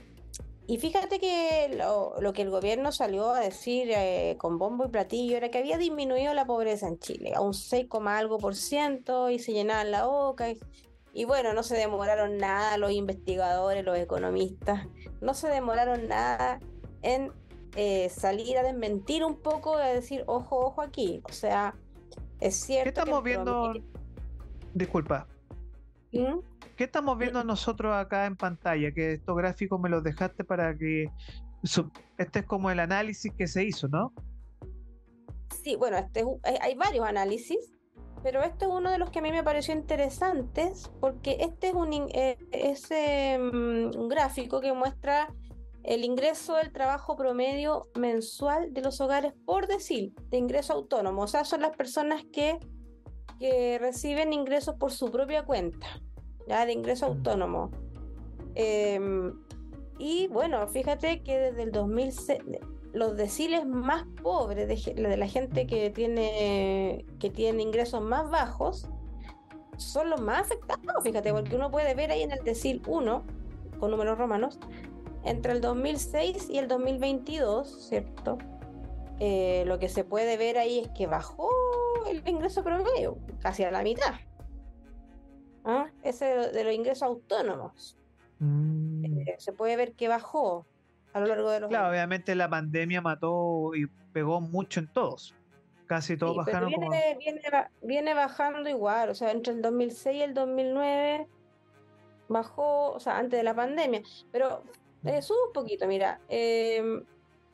[0.68, 4.90] y fíjate que lo, lo que el gobierno salió a decir eh, con bombo y
[4.90, 8.56] platillo era que había disminuido la pobreza en Chile a un 6, coma algo por
[8.56, 10.52] ciento y se llenaban la boca.
[10.52, 10.60] Y,
[11.14, 14.88] y bueno, no se demoraron nada los investigadores, los economistas,
[15.20, 16.60] no se demoraron nada
[17.02, 17.34] en
[17.76, 21.22] eh, salir a desmentir un poco, a decir, ojo, ojo aquí.
[21.30, 21.76] O sea,
[22.40, 22.84] es cierto.
[22.86, 23.64] ¿Qué que estamos viendo?
[23.72, 23.84] promedio-
[24.74, 25.28] Disculpa.
[26.12, 26.40] ¿Mm?
[26.76, 28.92] ¿Qué estamos viendo nosotros acá en pantalla?
[28.94, 31.10] Que estos gráficos me los dejaste para que...
[32.18, 34.14] Este es como el análisis que se hizo, ¿no?
[35.62, 36.24] Sí, bueno, este
[36.62, 37.74] hay, varios análisis,
[38.24, 41.74] pero este es uno de los que a mí me pareció interesantes porque este es
[41.74, 45.28] un, eh, es, em, un gráfico que muestra
[45.90, 51.24] el ingreso del trabajo promedio mensual de los hogares por decil, de ingreso autónomo.
[51.24, 52.60] O sea, son las personas que,
[53.40, 55.88] que reciben ingresos por su propia cuenta,
[56.48, 57.72] ya de ingreso autónomo.
[58.54, 59.34] Em,
[59.98, 62.40] y bueno, fíjate que desde el 2006,
[62.94, 68.88] los deciles más pobres de, de la gente que tiene, que tiene ingresos más bajos
[69.78, 73.24] son los más afectados, fíjate, porque uno puede ver ahí en el decil 1,
[73.80, 74.60] con números romanos,
[75.24, 78.38] entre el 2006 y el 2022, ¿cierto?
[79.20, 81.50] Eh, lo que se puede ver ahí es que bajó
[82.10, 84.14] el ingreso promedio, casi a la mitad.
[85.66, 85.88] ¿Ah?
[86.04, 87.98] Ese de, los ingresos autónomos.
[88.40, 89.04] Mm.
[89.06, 90.66] Eh, se puede ver que bajó
[91.12, 91.96] a lo largo de los Claro, años.
[91.96, 95.36] obviamente la pandemia mató y pegó mucho en todos.
[95.86, 96.92] Casi todos bajaron viene, como...
[96.92, 97.42] viene,
[97.82, 101.28] viene, bajando igual, o sea, entre el 2006 y el 2009
[102.30, 104.64] bajó, o sea, antes de la pandemia, pero
[105.06, 107.04] eh, sube un poquito, mira, em,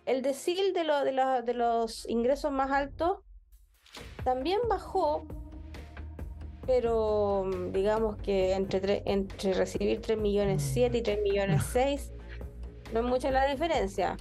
[0.06, 3.20] el decil de, lo, de, de los ingresos más altos
[4.24, 5.26] también bajó,
[6.66, 12.12] pero digamos que entre, entre recibir 3 millones 7 y 3 millones 6
[12.94, 14.16] no es mucha la diferencia.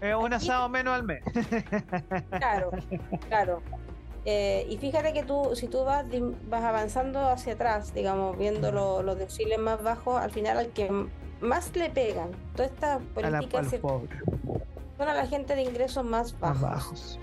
[0.00, 1.22] es un asado menos al mes.
[2.30, 2.70] Claro,
[3.28, 3.62] claro.
[4.24, 6.04] Eh, y fíjate que tú, si tú vas,
[6.48, 10.90] vas avanzando hacia atrás, digamos, viendo los deciles más bajos, al final al que
[11.40, 13.74] más le pegan todas estas políticas
[14.98, 17.20] son a la gente de ingresos más bajos.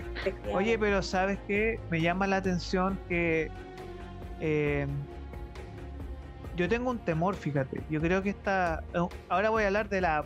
[0.54, 1.78] Oye, pero ¿sabes qué?
[1.90, 3.50] Me llama la atención que
[4.40, 4.86] eh,
[6.56, 7.82] yo tengo un temor, fíjate.
[7.90, 8.82] Yo creo que esta.
[9.28, 10.24] Ahora voy a hablar de la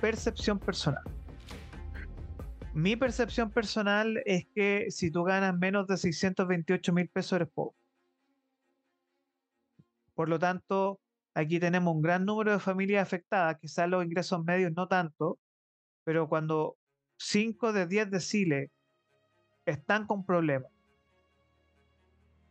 [0.00, 1.02] percepción personal.
[2.72, 7.76] Mi percepción personal es que si tú ganas menos de 628 mil pesos eres pobre.
[10.14, 11.00] Por lo tanto,
[11.34, 15.38] aquí tenemos un gran número de familias afectadas, quizás los ingresos medios no tanto,
[16.04, 16.76] pero cuando
[17.18, 18.70] 5 de 10 deciles
[19.66, 20.70] están con problemas,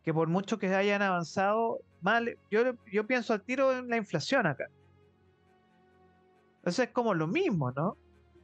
[0.03, 4.47] que por mucho que hayan avanzado, mal, yo, yo pienso al tiro en la inflación
[4.47, 4.69] acá.
[6.57, 7.97] Entonces es como lo mismo, ¿no?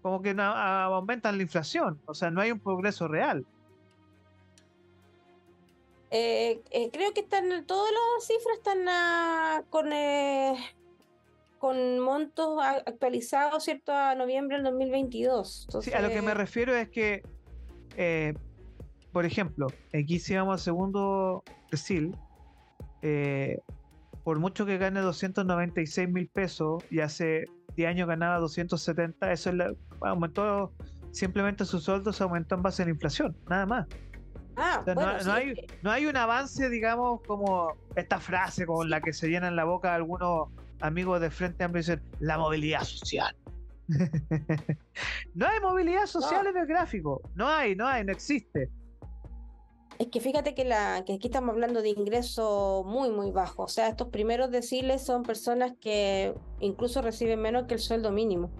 [0.05, 3.43] Como que aumentan la inflación, o sea, no hay un progreso real.
[6.11, 10.53] Eh, eh, creo que están todas las cifras están ah, con eh,
[11.57, 13.93] con montos actualizados, ¿cierto?
[13.93, 15.69] A noviembre del 2022.
[15.81, 17.23] Sí, a lo que me refiero es que,
[19.11, 22.15] por ejemplo, aquí si vamos al segundo decil,
[24.23, 29.55] por mucho que gane 296 mil pesos y hace 10 años ganaba 270, eso es
[30.01, 30.73] aumentó,
[31.11, 33.87] simplemente su sueldo se aumentó en base a la inflación, nada más.
[34.57, 39.27] Ah, no, hay, no hay un avance, digamos, como esta frase con la que se
[39.27, 40.49] llenan la boca algunos
[40.79, 43.35] amigos de Frente Amplio dicen la movilidad social.
[45.33, 47.21] no hay movilidad social en el gráfico.
[47.35, 48.69] No hay, no hay, no existe.
[49.97, 53.71] Es que fíjate que, la, que aquí estamos hablando de ingresos muy, muy bajos.
[53.71, 58.51] O sea, estos primeros deciles son personas que incluso reciben menos que el sueldo mínimo.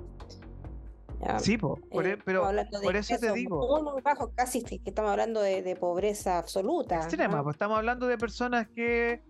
[1.39, 2.47] Sí, por, e, eh, pero
[2.83, 3.81] por eso te digo.
[3.81, 6.97] Muy, bajos, casi que estamos hablando de, pobreza absoluta.
[6.97, 9.21] Extrema, pues estamos hablando de personas que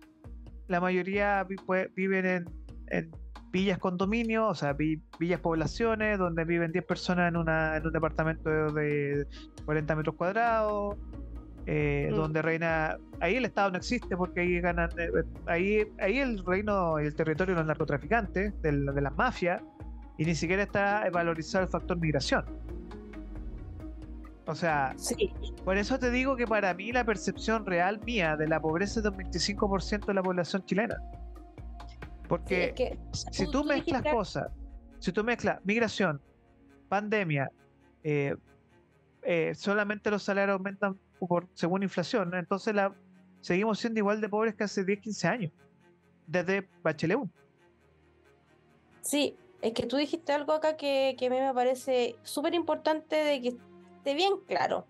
[0.68, 2.44] la mayoría pues, viven en,
[2.88, 3.10] en
[3.50, 8.50] villas condominios, o sea, villas poblaciones, donde viven 10 personas en, una, en un departamento
[8.72, 9.26] de
[9.64, 10.96] 40 metros cuadrados,
[11.66, 12.14] eh, mm.
[12.14, 12.96] donde reina.
[13.20, 14.90] Ahí el Estado no existe porque ahí ganan.
[14.98, 15.10] Eh,
[15.46, 19.62] ahí, ahí el reino y el territorio de los narcotraficantes, de, de las mafias,
[20.18, 22.44] y ni siquiera está valorizado el factor migración.
[24.46, 24.94] O sea,
[25.64, 29.04] por eso te digo que para mí la percepción real mía de la pobreza es
[29.04, 30.96] del 25% de la población chilena.
[32.28, 34.52] Porque si tú, mezclas cosas,
[35.00, 36.20] si tú mezclas migración,
[36.88, 37.50] pandemia,
[38.04, 38.36] eh,
[39.22, 42.94] eh, solamente los salarios aumentan por, según inflación, entonces la,
[43.40, 45.52] seguimos siendo igual de pobres que hace 10, 15 años,
[46.26, 47.30] desde Bachelet 1.
[49.02, 53.40] Sí, es que tú dijiste algo acá que, a mí me parece súper importante de
[53.40, 53.48] que
[53.98, 54.84] esté bien claro.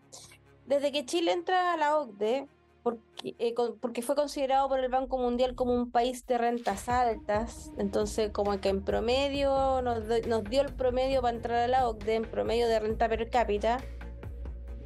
[0.67, 2.49] Desde que Chile entra a la OCDE,
[2.83, 7.73] porque, eh, porque fue considerado por el Banco Mundial como un país de rentas altas,
[7.79, 12.15] entonces como que en promedio nos, nos dio el promedio para entrar a la OCDE,
[12.15, 13.79] en promedio de renta per cápita,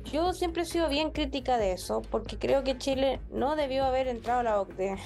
[0.05, 4.09] yo siempre he sido bien crítica de eso, porque creo que Chile no debió haber
[4.09, 4.97] entrado a la OCDE.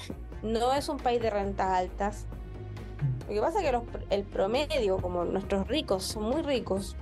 [0.43, 2.25] No es un país de rentas altas.
[3.27, 6.95] Lo que pasa es que el promedio, como nuestros ricos, son muy ricos.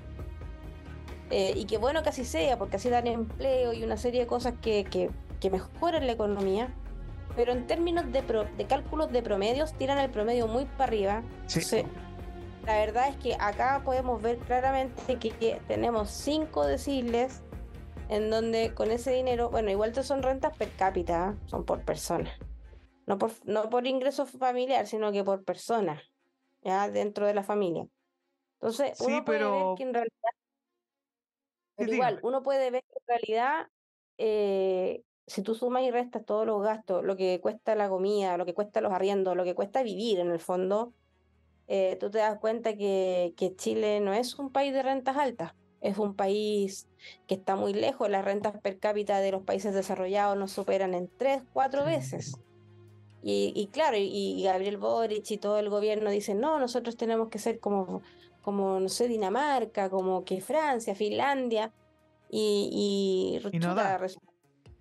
[1.29, 4.27] Eh, y que bueno que así sea, porque así dan empleo y una serie de
[4.27, 6.73] cosas que, que, que mejoran la economía.
[7.35, 11.23] Pero en términos de, de cálculos de promedios, tiran el promedio muy para arriba.
[11.47, 11.83] Sí.
[12.65, 17.41] la verdad es que acá podemos ver claramente que, que tenemos cinco deciles
[18.14, 22.32] en donde con ese dinero, bueno, igual son rentas per cápita, son por persona.
[23.07, 25.99] No por, no por ingreso familiar, sino que por persona,
[26.61, 27.88] ya dentro de la familia.
[28.59, 30.30] Entonces, uno puede ver que en realidad,
[31.76, 33.68] pero igual, uno puede ver que en realidad,
[34.20, 38.45] eh, si tú sumas y restas todos los gastos, lo que cuesta la comida, lo
[38.45, 40.93] que cuesta los arriendos, lo que cuesta vivir en el fondo,
[41.66, 45.53] eh, tú te das cuenta que, que Chile no es un país de rentas altas
[45.84, 46.88] es un país
[47.27, 51.09] que está muy lejos, las rentas per cápita de los países desarrollados nos superan en
[51.17, 52.39] tres, cuatro veces.
[53.25, 57.59] Y, claro, y, Gabriel Boric y todo el gobierno dicen, no, nosotros tenemos que ser
[57.59, 58.01] como,
[58.41, 61.71] como, no sé, Dinamarca, como que Francia, Finlandia.
[62.29, 63.75] y, y, no.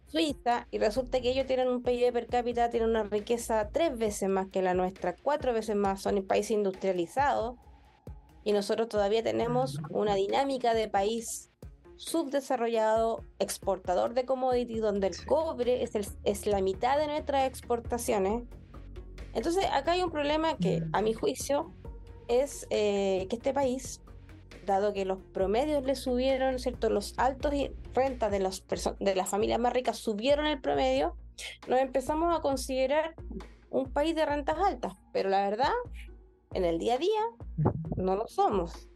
[0.06, 4.28] Suiza y resulta que ellos tienen un PIB per cápita, tienen una riqueza tres veces
[4.28, 7.56] más que la nuestra, cuatro veces más, son un país industrializado
[8.44, 11.50] y nosotros todavía tenemos una dinámica de país
[11.96, 18.42] subdesarrollado, exportador de commodities, donde el cobre es, el, es la mitad de nuestras exportaciones.
[19.34, 21.72] Entonces acá hay un problema que a mi juicio
[22.28, 24.00] es eh, que este país
[24.66, 26.90] dado que los promedios le subieron, ¿cierto?
[26.90, 27.52] Los altos
[27.94, 28.64] rentas de, las
[29.00, 31.16] de las familias más ricas subieron el promedio,
[31.68, 33.14] nos empezamos a considerar
[33.70, 35.72] un país de rentas altas, pero la verdad,
[36.54, 37.20] en el día a día,
[37.96, 38.88] no lo somos.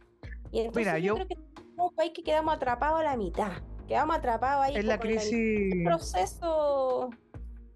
[0.51, 1.39] Y entonces yo, creo que es
[1.77, 3.51] un país que quedamos atrapados a la mitad,
[3.87, 5.73] quedamos atrapados ahí en la crisis...
[5.73, 7.09] el proceso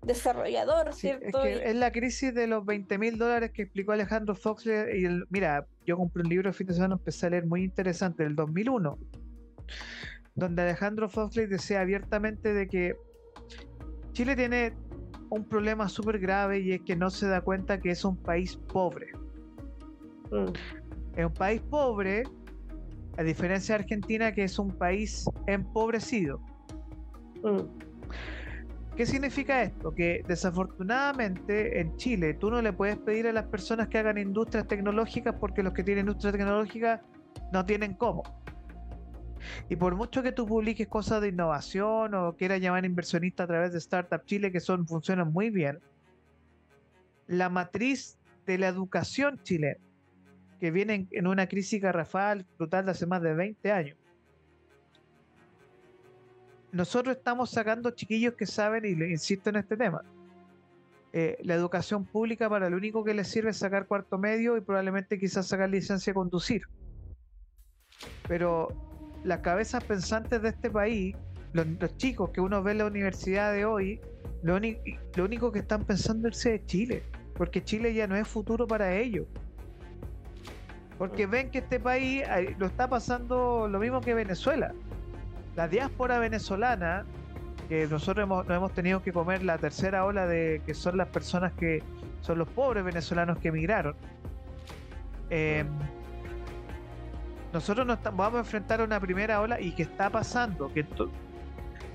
[0.03, 1.43] desarrollador, ¿cierto?
[1.43, 5.01] Es, la crisis de los 20 mil dólares que explicó Alejandro Foxley.
[5.01, 7.63] Y el, mira, yo compré un libro el fin de semana, empecé a leer muy
[7.63, 8.97] interesante, del 2001,
[10.35, 12.95] donde Alejandro Foxley decía abiertamente de que
[14.13, 14.73] Chile tiene
[15.29, 18.57] un problema súper grave y es que no se da cuenta que es un país
[18.57, 19.11] pobre.
[20.31, 20.53] Mm.
[21.15, 22.23] Es un país pobre,
[23.17, 26.39] a diferencia de Argentina, que es un país empobrecido.
[27.43, 27.91] Mm.
[28.95, 29.93] ¿Qué significa esto?
[29.93, 34.67] Que desafortunadamente en Chile tú no le puedes pedir a las personas que hagan industrias
[34.67, 37.01] tecnológicas porque los que tienen industrias tecnológicas
[37.53, 38.23] no tienen cómo.
[39.69, 43.71] Y por mucho que tú publiques cosas de innovación o quieras llamar inversionista a través
[43.71, 45.79] de Startup Chile, que son, funcionan muy bien,
[47.27, 49.79] la matriz de la educación chilena,
[50.61, 53.97] que viene en una crisis garrafal brutal de hace más de 20 años,
[56.71, 60.03] nosotros estamos sacando chiquillos que saben, y le insisto en este tema,
[61.13, 64.61] eh, la educación pública para lo único que les sirve es sacar cuarto medio y
[64.61, 66.61] probablemente quizás sacar licencia de conducir.
[68.27, 68.69] Pero
[69.23, 71.15] las cabezas pensantes de este país,
[71.53, 71.65] los,
[71.97, 73.99] chicos que uno ve en la universidad de hoy,
[74.43, 77.03] lo, lo único que están pensando es de Chile,
[77.33, 79.25] porque Chile ya no es futuro para ellos.
[81.01, 82.21] Porque ven que este país
[82.59, 84.71] lo está pasando lo mismo que Venezuela
[85.55, 87.05] la diáspora venezolana,
[87.67, 91.53] que nosotros hemos, hemos tenido que comer la tercera ola de que son las personas
[91.53, 91.81] que
[92.21, 93.95] son los pobres venezolanos que emigraron.
[95.31, 95.67] Em,
[97.51, 100.85] nosotros nos vamos a enfrentar a una primera ola y que está pasando, que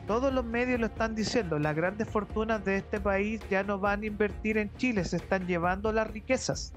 [0.08, 4.02] todos los medios lo están diciendo, las grandes fortunas de este país ya no van
[4.02, 6.72] a invertir en Chile, se están llevando las riquezas.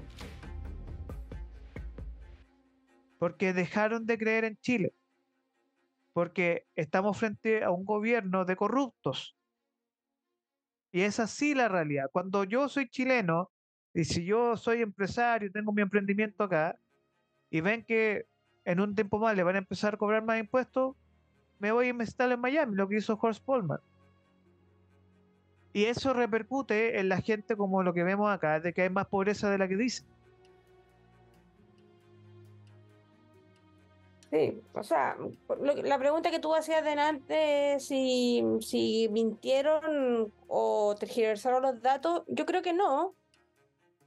[3.20, 4.94] Porque dejaron de creer en Chile
[6.12, 9.36] porque estamos frente a un gobierno de corruptos.
[10.92, 12.10] Y es así la realidad.
[12.12, 13.50] Cuando yo soy chileno
[13.94, 16.78] y si yo soy empresario, tengo mi emprendimiento acá,
[17.48, 18.26] y ven que
[18.64, 20.96] en un tiempo más le van a empezar a cobrar más impuestos,
[21.58, 23.80] me voy a instalar en Miami, lo que hizo Horst Polman.
[25.72, 29.06] Y eso repercute en la gente como lo que vemos acá, de que hay más
[29.06, 30.06] pobreza de la que dicen.
[34.30, 35.16] Sí, o sea,
[35.82, 42.62] la pregunta que tú hacías delante, si, si mintieron o tergiversaron los datos, yo creo
[42.62, 43.14] que no.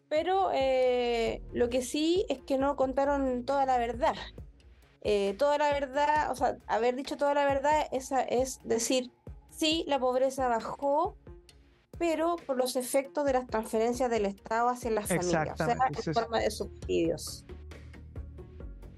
[0.08, 4.16] Pero eh, lo que sí es que no contaron toda la verdad.
[5.02, 9.12] Eh, toda la verdad, o sea, haber dicho toda la verdad esa es decir,
[9.50, 11.18] sí, la pobreza bajó,
[11.98, 16.14] pero por los efectos de las transferencias del Estado hacia las familias, o sea, en
[16.14, 17.46] forma de subsidios.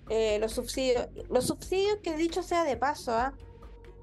[0.09, 3.33] Eh, los subsidios, los subsidios que dicho sea de paso, ¿ah?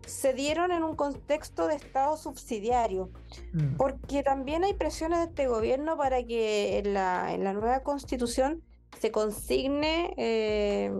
[0.06, 3.10] se dieron en un contexto de Estado subsidiario,
[3.52, 3.76] mm.
[3.76, 8.62] porque también hay presiones de este gobierno para que en la, en la nueva constitución
[9.00, 10.92] se consigne eh,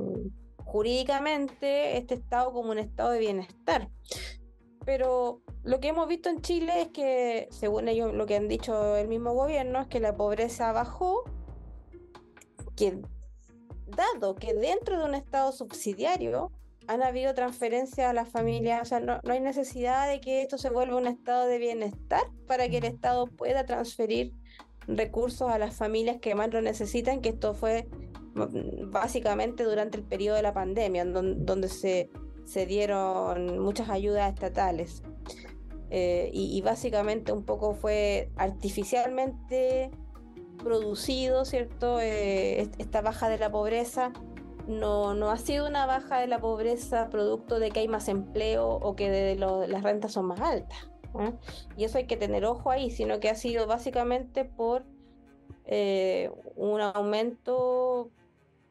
[0.58, 3.90] jurídicamente este Estado como un Estado de bienestar.
[4.84, 8.96] Pero lo que hemos visto en Chile es que, según ellos, lo que han dicho
[8.96, 11.22] el mismo gobierno, es que la pobreza bajó,
[12.76, 13.00] que
[13.96, 16.50] dado que dentro de un Estado subsidiario
[16.88, 20.70] han habido transferencias a las familias, o sea, no, hay necesidad de que esto se
[20.70, 24.32] vuelva un estado de bienestar para que el Estado pueda transferir
[24.86, 27.88] recursos a las familias que más lo necesitan, que esto fue
[28.34, 32.10] mm, básicamente durante el periodo de la pandemia, donde, se,
[32.44, 35.02] se dieron muchas ayudas estatales.
[35.94, 39.90] Eh, y, básicamente un poco fue artificialmente
[40.62, 42.00] producido, ¿cierto?
[42.00, 44.12] Eh, esta baja de la pobreza
[44.66, 48.68] no, no ha sido una baja de la pobreza producto de que hay más empleo
[48.68, 50.88] o que las rentas son más altas.
[51.76, 54.84] Y eso hay que tener ojo ahí, sino que ha sido básicamente por
[55.66, 58.10] eh, un aumento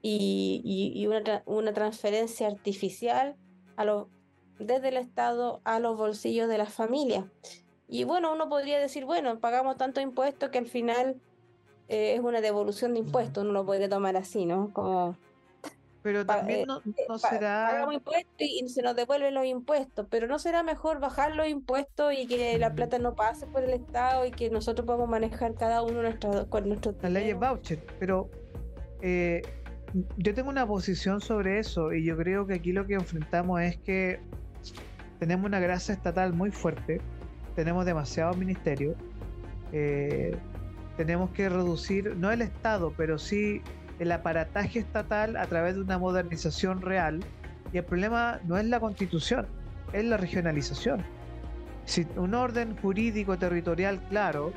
[0.02, 3.36] y, una, una, transferencia artificial
[4.58, 7.26] desde el Estado a los bolsillos de las familias.
[7.88, 11.22] Y bueno, uno podría decir, bueno, pagamos tanto impuesto que al final
[11.92, 14.72] eh, es una devolución de impuestos, uno lo podría tomar así, ¿no?
[14.72, 15.18] Como
[16.02, 17.68] pero también no, no será.
[17.70, 22.14] Pagamos impuestos y se nos devuelven los impuestos, pero no será mejor bajar los impuestos
[22.18, 25.84] y que la plata no pase por el Estado y que nosotros podamos manejar cada
[25.84, 26.96] uno nuestra, con nuestro.
[27.02, 28.32] La ley es voucher, pero
[29.02, 29.42] eh,
[30.16, 33.78] yo tengo una posición sobre eso y yo creo que aquí lo que enfrentamos es
[33.78, 34.22] que
[35.20, 37.02] tenemos una grasa estatal muy fuerte,
[37.56, 38.96] tenemos demasiados ministerios,
[39.74, 40.36] eh,
[41.02, 43.64] tenemos que reducir, no el Estado, pero sí
[43.98, 47.22] el aparataje estatal a través de una modernización real.
[47.74, 49.48] Y el problema no es la constitución,
[49.94, 51.04] es la regionalización.
[51.86, 54.54] Si un orden jurídico territorial claro,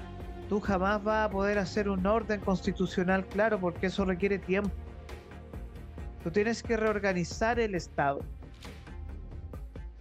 [0.51, 4.71] tú jamás vas a poder hacer un orden constitucional claro porque eso requiere tiempo.
[6.23, 8.21] Tú tienes que reorganizar el Estado.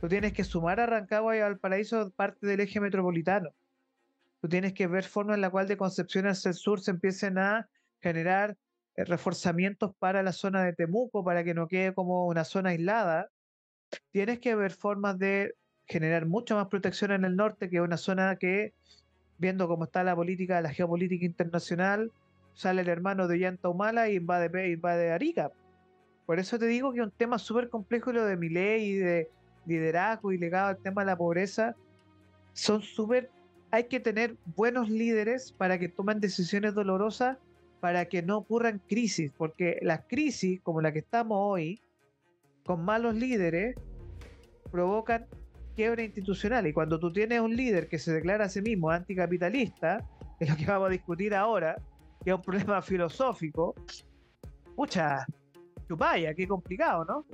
[0.02, 3.52] Tú tienes que sumar a Rancagua y a Valparaíso parte del eje metropolitano.
[4.44, 7.38] Tú tienes que ver formas en la cual de Concepción hacia el sur se empiecen
[7.38, 7.70] a
[8.02, 8.58] generar
[8.98, 13.30] eh, reforzamientos para la zona de Temuco para que no quede como una zona aislada,
[14.12, 15.56] tienes que ver formas de
[15.88, 18.74] generar mucha más protección en el norte, que una zona que,
[19.38, 22.12] viendo cómo está la política, la geopolítica internacional,
[22.54, 25.54] sale el hermano de Yanta Humala y invade, invade Arica.
[26.26, 28.96] Por eso te digo que es un tema súper complejo lo de mi ley y
[28.98, 29.30] de
[29.66, 31.78] liderazgo y legado al tema de la pobreza.
[32.52, 33.30] Son súper.
[33.74, 37.39] Hay que tener buenos líderes para que tomen decisiones dolorosas
[37.80, 41.82] para que no ocurran crisis, porque las crisis como la que estamos hoy,
[42.67, 43.76] con malos líderes,
[44.71, 45.26] provocan
[45.76, 46.67] quiebra institucional.
[46.67, 50.07] Y cuando tú tienes un líder que se declara a sí mismo anticapitalista,
[50.39, 51.76] es lo que vamos a discutir ahora,
[52.24, 53.74] que es un problema filosófico,
[54.78, 55.26] mucha
[55.88, 57.26] chupaya, qué complicado, ¿no?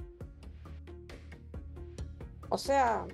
[2.47, 3.05] O sea,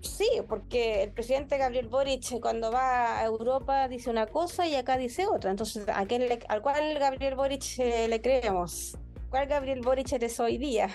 [0.00, 4.96] Sí, porque el presidente Gabriel Boric cuando va a Europa dice una cosa y acá
[4.96, 5.50] dice otra.
[5.50, 8.96] Entonces, ¿a quién ¿al cual Gabriel Boric eh, le creemos?
[9.30, 10.88] ¿Cuál Gabriel Boric eres hoy día?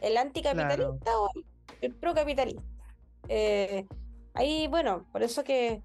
[0.00, 1.30] ¿El anticapitalista o
[1.80, 2.62] el procapitalista?
[3.28, 3.86] Eh,
[4.34, 5.82] ahí, bueno, por eso que,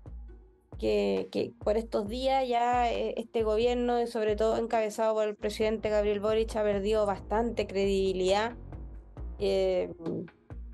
[0.78, 5.36] que, que, por estos días ya eh, este gobierno, y sobre todo encabezado por el
[5.36, 8.54] presidente Gabriel Boric, ha perdido bastante credibilidad.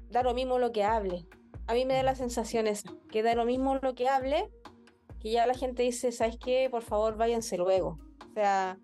[0.09, 1.28] da lo mismo lo que hable
[1.70, 4.49] a mí me da la sensación esa, que da lo mismo lo que hable,
[5.20, 6.67] que ya la gente dice, ¿sabes qué?
[6.72, 7.99] Por favor, váyanse luego.
[8.28, 8.80] O sea,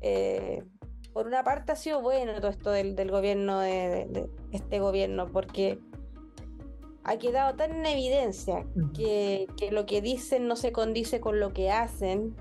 [0.00, 0.64] eh,
[1.12, 5.78] por una parte ha sido bueno todo esto del, gobierno, de, este gobierno, porque
[7.04, 11.70] ha quedado tan en evidencia que, lo que dicen no se condice con lo que
[11.70, 12.34] hacen,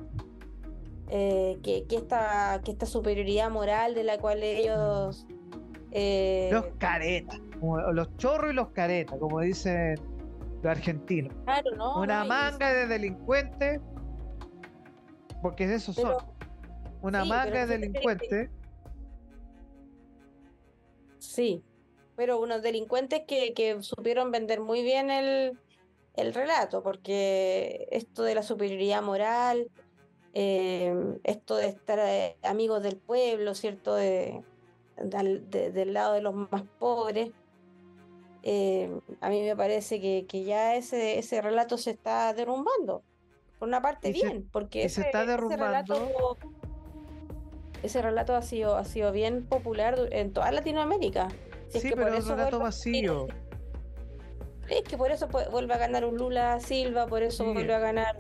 [1.10, 5.28] eh, que, esta, que esta superioridad moral de la cual ellos...
[5.92, 7.40] Eh, los caretas
[7.94, 9.96] los chorros y los caretas, como dicen
[10.62, 11.34] los argentinos.
[11.96, 13.80] Una manga de delincuentes,
[15.42, 16.16] porque de eso son.
[17.02, 18.50] Una manga de delincuentes.
[21.20, 21.64] Sí,
[22.16, 25.58] pero unos delincuentes que, supieron vender muy bien el,
[26.34, 29.70] relato, porque esto de la superioridad moral,
[30.34, 30.94] eh,
[31.24, 33.96] esto de estar eh, amigos del pueblo, ¿cierto?
[33.96, 34.44] de,
[34.98, 37.32] del lado de los más pobres,
[38.48, 38.92] eh,
[39.22, 43.02] a mí me parece que, ya ese, ese relato se está derrumbando.
[43.58, 46.38] Por una parte, bien, porque ese, está derrumbando.
[47.82, 51.30] Ese relato, ha sido, ha sido bien popular en toda Latinoamérica.
[51.70, 53.28] sí, pero es un relato vacío.
[54.70, 58.16] Es que por eso vuelve a ganar un Lula Silva, por eso vuelve a ganar.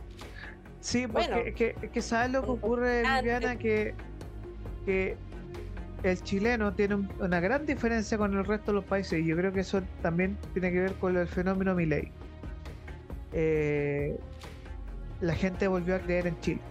[0.80, 3.94] Sí, porque bueno, que, que, sabes lo que ocurre, Viviana, que,
[4.86, 5.18] que
[6.06, 9.52] el chileno tiene una gran diferencia con el resto de los países y yo creo
[9.52, 12.12] que eso también tiene que ver con el fenómeno Milley.
[13.34, 14.18] Eh,
[15.22, 16.62] la gente volvió a creer en Chile.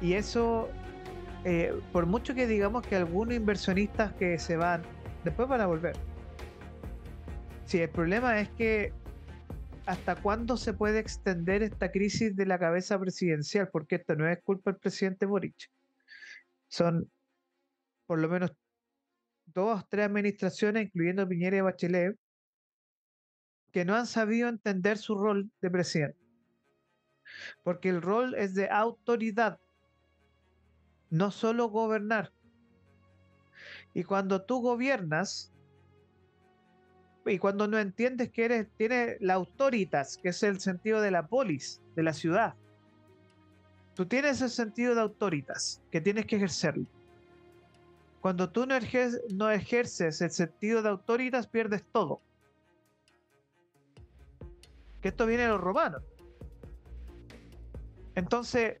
[0.00, 0.68] Y eso,
[1.44, 4.82] eh, por mucho que digamos que algunos inversionistas que se van,
[5.24, 5.96] después van a volver.
[7.64, 8.92] Sí, el problema es que
[9.86, 14.40] hasta cuándo se puede extender esta crisis de la cabeza presidencial, porque esto no es
[14.42, 15.70] culpa del presidente Boric.
[16.68, 17.10] Son
[18.06, 18.52] por lo menos
[19.46, 22.18] dos, tres administraciones, incluyendo Piñera y Bachelet,
[23.72, 26.18] que no han sabido entender su rol de presidente.
[27.62, 29.58] Porque el rol es de autoridad,
[31.10, 32.32] no solo gobernar.
[33.94, 35.52] Y cuando tú gobiernas,
[37.26, 41.26] y cuando no entiendes que eres, tienes la autoritas, que es el sentido de la
[41.26, 42.54] polis, de la ciudad.
[43.94, 46.86] Tú tienes el sentido de autoritas, que tienes que ejercerlo
[48.24, 52.22] Cuando tú no, ejerces el sentido de autoridad, pierdes todo.
[55.02, 56.02] Que esto viene de los romanos.
[58.14, 58.80] Entonces,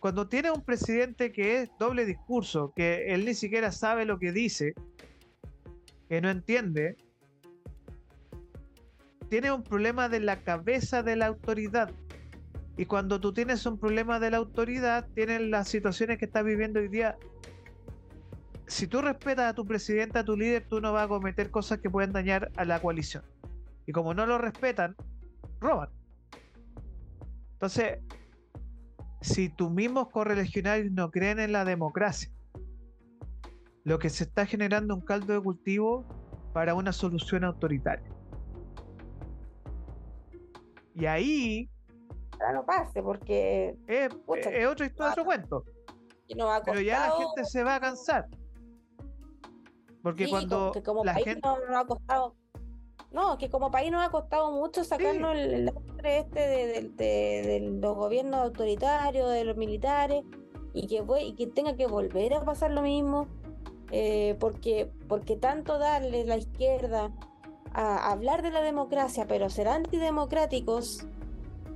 [0.00, 4.32] cuando tiene un presidente que es doble discurso, que él ni siquiera sabe lo que
[4.32, 4.74] dice,
[6.08, 6.96] que no entiende,
[9.28, 11.92] tiene un problema de la cabeza de la autoridad.
[12.76, 16.80] Y cuando tú tienes un problema de la autoridad, tienes las situaciones que estás viviendo
[16.80, 17.16] hoy día.
[18.66, 21.78] Si tú respetas a tu presidente, a tu líder, tú no vas a cometer cosas
[21.80, 23.24] que pueden dañar a la coalición.
[23.86, 24.96] Y como no lo respetan,
[25.60, 25.90] roban.
[27.54, 27.98] Entonces,
[29.20, 32.30] si tus mismos correligionarios no creen en la democracia,
[33.84, 36.04] lo que se está generando un caldo de cultivo
[36.52, 38.10] para una solución autoritaria.
[40.94, 41.70] Y ahí.
[42.52, 43.76] no pase, porque.
[43.86, 45.64] Es, otro, otro cuento.
[46.64, 48.26] Pero ya la gente se va a cansar.
[50.02, 51.40] Porque cuando como la gente.
[51.42, 52.34] No, ha costado.
[53.12, 55.72] No, que como país nos ha costado mucho sacarnos el,
[56.02, 60.24] este de, los gobiernos autoritarios, de los militares,
[60.72, 63.28] y que, y que tenga que volver a pasar lo mismo,
[63.90, 67.12] eh, porque, porque tanto darle la izquierda
[67.74, 71.06] a hablar de la democracia, pero ser antidemocráticos,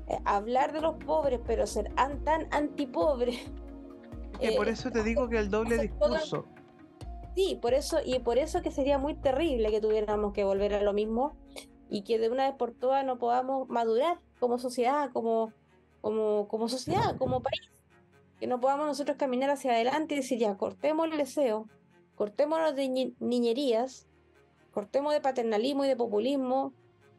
[0.09, 1.93] eh, hablar de los pobres, pero ser
[2.25, 3.51] tan antipobres.
[4.41, 6.47] Que por eh, eso te digo que el doble discurso.
[7.37, 10.83] Sí, por eso, y por eso que sería muy terrible que tuviéramos que volver a
[10.83, 11.37] lo mismo
[11.91, 15.53] y que de una vez por todas no podamos madurar como sociedad, como,
[16.01, 17.71] como, como sociedad, como país.
[18.41, 21.69] Que no podamos nosotros caminar hacia adelante y decir, ya, cortemos el deseo,
[22.15, 24.07] cortémonos de niñerías,
[24.73, 26.73] cortemos de paternalismo y de populismo,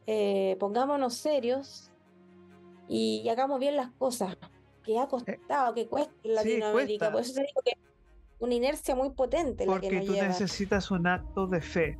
[0.08, 1.92] eh, pongámonos serios
[2.88, 4.36] y, hagamos bien las cosas.
[4.82, 7.12] Que ha costado, que cuesta en Latinoamérica.
[7.12, 7.87] Por eso te digo que
[8.38, 9.64] una inercia muy potente.
[9.66, 11.98] Porque que tú necesitas un acto de fe.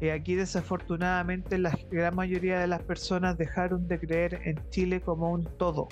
[0.00, 5.30] Y aquí desafortunadamente la gran mayoría de las personas dejaron de creer en Chile como
[5.30, 5.88] un todo.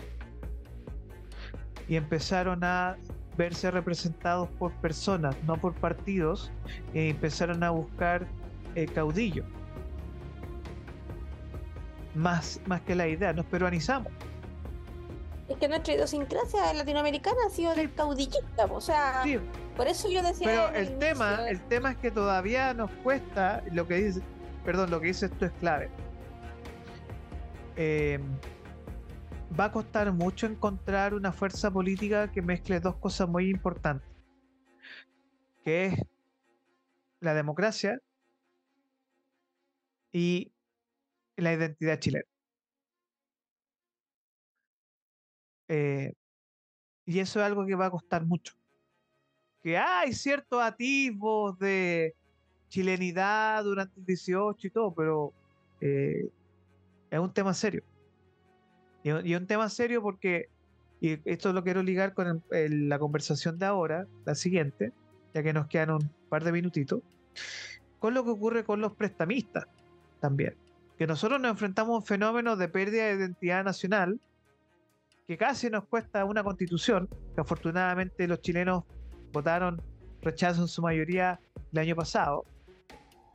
[1.89, 2.97] Y empezaron a
[3.37, 6.51] verse representados por personas, no por partidos,
[6.93, 8.27] y empezaron a buscar
[8.75, 9.45] eh, caudillo.
[12.15, 14.13] Más, más que la idea, nos peruanizamos.
[15.49, 19.25] Es que nuestra idiosincrasia latinoamericana ha sido del caudillista, o sea,
[19.77, 20.47] por eso yo decía.
[20.47, 24.21] Pero el, tema, el tema es que todavía nos cuesta, lo que dice,
[24.65, 25.91] perdón, lo que dice esto es clave.
[27.77, 28.23] Em,
[29.59, 34.09] va a costar mucho encontrar una fuerza política que mezcle dos cosas muy importantes,
[35.65, 35.95] que es
[37.21, 37.99] la democracia
[40.13, 40.53] y
[41.37, 42.27] la identidad chilena.
[45.69, 46.13] Eh,
[47.07, 48.55] y eso es algo que va a costar mucho.
[49.63, 52.15] Que hay ciertos atisbos de
[52.69, 55.33] chilenidad durante el 18 y todo, pero
[55.81, 56.29] eh,
[57.11, 57.83] es un tema serio.
[59.03, 60.49] Y, es un tema serio porque,
[61.01, 64.93] y esto lo quiero ligar con la conversación de ahora, la siguiente,
[65.35, 67.01] ya que nos quedan un par de minutitos,
[67.99, 69.67] con lo que ocurre con los prestamistas
[70.21, 70.55] también.
[70.99, 74.21] Que nosotros nos enfrentamos a un fenómeno de pérdida de identidad nacional
[75.29, 78.85] que casi nos cuesta una constitución, que afortunadamente los chilenos
[79.31, 79.83] votaron
[80.23, 81.39] rechazo en su mayoría
[81.71, 82.47] el año pasado,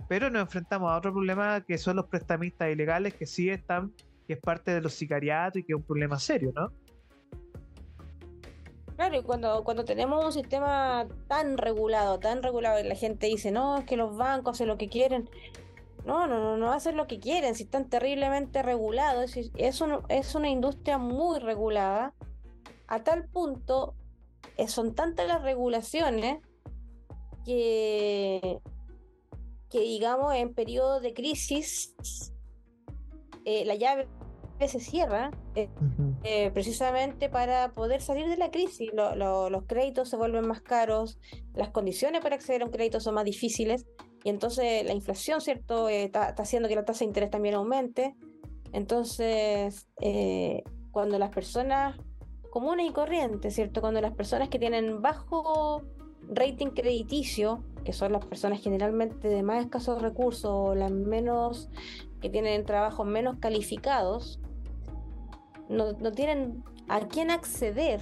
[0.10, 3.94] pero nos enfrentamos a otro problema que son los prestamistas ilegales que sí están,
[4.26, 6.72] que es parte de los sicariatos y que es un problema serio, ¿no?
[8.96, 13.52] Claro, y cuando, cuando tenemos un sistema tan regulado, tan regulado, y la gente dice,
[13.52, 15.30] no, es que los bancos hacen lo que quieren,
[16.06, 19.38] no, no, no, no hacen lo que quieren, si están terriblemente regulados.
[19.38, 22.14] Es, es una industria muy regulada,
[22.88, 23.96] a tal punto,
[24.58, 26.42] eh, son tantas las regulaciones
[27.46, 28.60] que,
[29.70, 31.96] que digamos, en periodo de crisis,
[33.46, 34.08] eh, la llave
[34.68, 38.92] se cierra eh, precisamente para poder salir de la crisis.
[38.94, 41.20] los créditos se vuelven más caros,
[41.54, 43.86] las condiciones para acceder a un crédito son más difíciles
[44.24, 48.16] y entonces la inflación, ¿cierto?, eh, está, haciendo que la tasa de interés también aumente.
[48.72, 51.98] Entonces, eh, cuando las personas
[52.50, 53.82] comunes y corrientes, ¿cierto?
[53.82, 55.82] Cuando las personas que tienen bajo
[56.30, 61.70] rating crediticio, que son las personas generalmente de más escasos recursos o las menos
[62.22, 64.40] que tienen trabajos menos calificados,
[65.68, 68.02] no, no tienen a quién acceder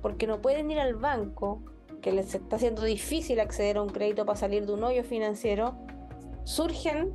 [0.00, 1.60] porque no pueden ir al banco
[2.00, 5.76] que les está haciendo difícil acceder a un crédito para salir de un hoyo financiero,
[6.44, 7.12] surgen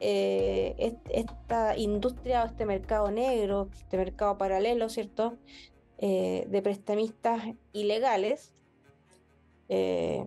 [0.00, 5.38] eh, esta industria, este mercado negro, este mercado paralelo, ¿cierto?
[5.98, 7.42] Eh, de prestamistas
[7.72, 8.52] ilegales.
[9.68, 10.26] Eh,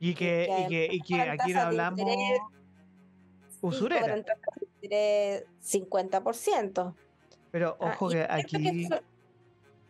[0.00, 2.00] Y que, y que, y que aquí hablamos
[3.60, 4.24] usurera.
[4.82, 6.94] 50%.
[7.50, 8.88] Pero ah, ojo que aquí...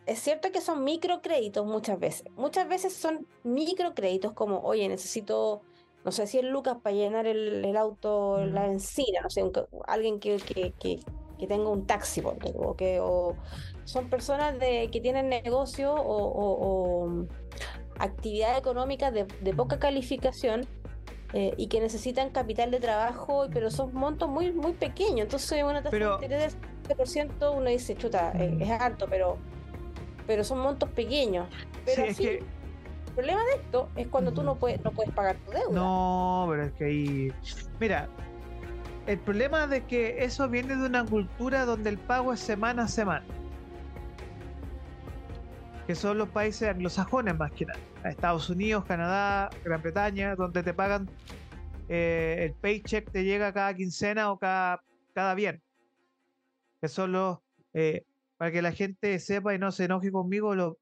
[0.09, 2.25] es cierto que son microcréditos muchas veces.
[2.35, 5.61] Muchas veces son microcréditos como, oye, necesito,
[6.03, 9.43] no sé, si es Lucas para llenar el, auto, la benzina, no sé,
[9.87, 13.35] alguien que, que, que, tenga un taxi, o que o
[13.85, 17.27] son personas de, que tienen negocio o, o,
[17.99, 20.65] actividad económica de, de poca calificación
[21.33, 25.21] eh, y que necesitan capital de trabajo, pero son montos muy muy pequeños.
[25.21, 26.57] Entonces, una tasa de interés
[26.87, 28.61] del 7%, uno dice, chuta, eh, mm.
[28.63, 29.37] es alto, pero
[30.29, 31.47] pero son montos pequeños.
[31.85, 32.43] Pero sí, el
[33.15, 35.71] problema de esto es cuando tú no puedes, no puedes pagar tu deuda.
[35.71, 37.33] No, pero es que ahí.
[37.79, 38.07] Mira,
[39.07, 42.87] el problema de que eso viene de una cultura donde el pago es semana a
[42.87, 43.25] semana.
[45.87, 47.79] Que son los países anglosajones más que nada.
[48.03, 51.09] Estados Unidos, Canadá, Gran Bretaña, donde te pagan
[51.87, 54.83] eh, el paycheck te llega cada quincena o cada,
[55.15, 55.63] cada viernes.
[56.79, 57.39] Que son los,
[57.73, 58.03] eh,
[58.39, 60.77] para que la gente sepa y no se enoje conmigo, los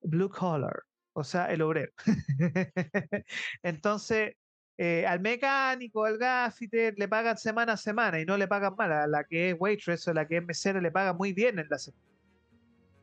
[0.00, 0.82] blue collar,
[1.12, 1.92] o sea, el obrero.
[3.62, 4.34] Entonces,
[4.78, 8.92] eh, al mecánico, al gaffiter, le pagan semana a semana y no le pagan mal.
[8.92, 11.66] A la que es waitress o la que es mesera le pagan muy bien en
[11.68, 12.02] la semana.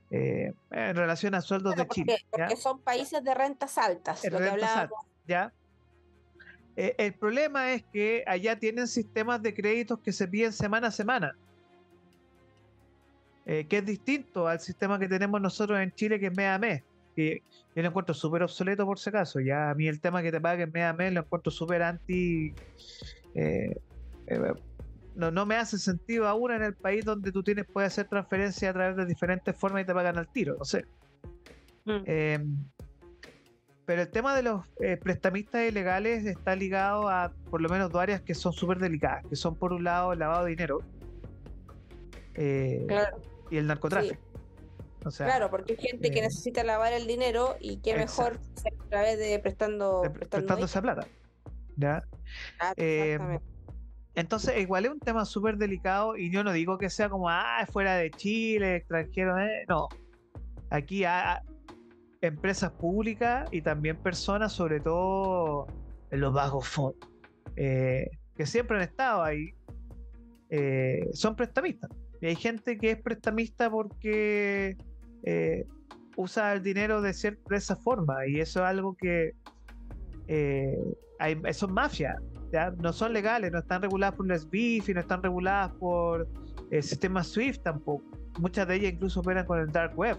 [0.09, 2.17] Eh, en relación a sueldos de Chile.
[2.31, 4.89] Porque son países de rentas altas, lo que
[5.27, 5.53] ¿ya?
[6.75, 10.91] Eh, el problema es que allá tienen sistemas de créditos que se piden semana a
[10.91, 11.37] semana,
[13.45, 16.59] eh, que es distinto al sistema que tenemos nosotros en Chile, que es mes a
[16.59, 16.83] mes.
[17.15, 17.41] Que
[17.75, 19.39] yo lo encuentro súper obsoleto por si acaso.
[19.39, 22.53] Ya a mí el tema que te paguen mes a mes lo encuentro súper anti
[25.19, 28.69] no, no me hace sentido aún en el país donde tú tienes, puedes hacer transferencias
[28.69, 30.85] a través de diferentes formas y te pagan al tiro, no sé.
[31.83, 32.03] Mm.
[32.05, 32.57] Em,
[33.85, 38.01] pero el tema de los eh, prestamistas ilegales está ligado a por lo menos dos
[38.01, 40.83] áreas que son súper delicadas, que son por un lado el lavado de dinero
[42.35, 42.85] eh,
[43.49, 44.21] y el narcotráfico.
[45.17, 49.17] claro, porque hay gente que eh, necesita lavar el dinero y qué mejor a través
[49.17, 51.07] de prestando, prestando, esa plata.
[51.77, 52.03] ¿ya?
[52.75, 53.39] Em,
[54.15, 57.65] entonces, igual es un tema súper delicado y yo no digo que sea como, ah,
[57.71, 59.87] fuera de Chile, extranjero, eh", no.
[60.69, 61.37] Aquí hay
[62.21, 65.67] empresas públicas y también personas, sobre todo
[66.11, 67.09] en los bajos fondos,
[67.55, 69.53] eh, que siempre han estado ahí,
[70.49, 71.89] eh, son prestamistas.
[72.21, 74.77] Y hay gente que es prestamista porque
[76.15, 79.35] usa el dinero de, cierta, esa forma y eso es algo que
[81.19, 82.15] hay, eso es mafia
[82.77, 86.27] no son legales, no están reguladas por la SBIF y no están reguladas por
[86.71, 88.03] el sistema SWIFT tampoco.
[88.39, 90.17] Muchas de ellas incluso operan con el dark web.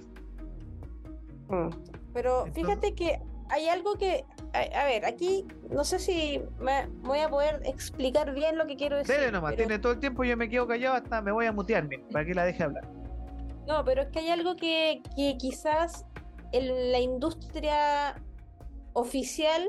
[1.48, 1.68] Mm.
[2.12, 7.28] Pero fíjate que hay algo que, a, ver, aquí no sé si me voy a
[7.28, 9.14] poder explicar bien lo que quiero decir.
[9.14, 11.98] Dele nomás, tiene todo el tiempo, yo me quedo callado hasta me voy a mutearme
[12.12, 12.86] para que la deje hablar.
[13.66, 16.04] No, pero es que hay algo que, que quizás
[16.52, 18.20] en la industria
[18.92, 19.68] oficial,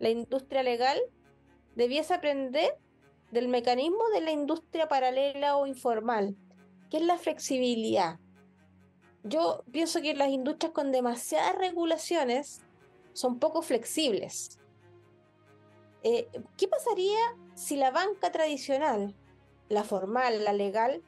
[0.00, 0.98] la industria legal,
[1.76, 2.76] debiese aprender
[3.30, 6.36] del mecanismo de la industria paralela o informal,
[6.90, 8.18] que es la flexibilidad.
[9.22, 12.60] Yo pienso que las industrias con demasiadas regulaciones
[13.12, 14.58] son poco flexibles.
[16.02, 17.18] Eh, ¿Qué pasaría
[17.54, 19.14] si la banca tradicional,
[19.68, 21.02] la formal, la legal,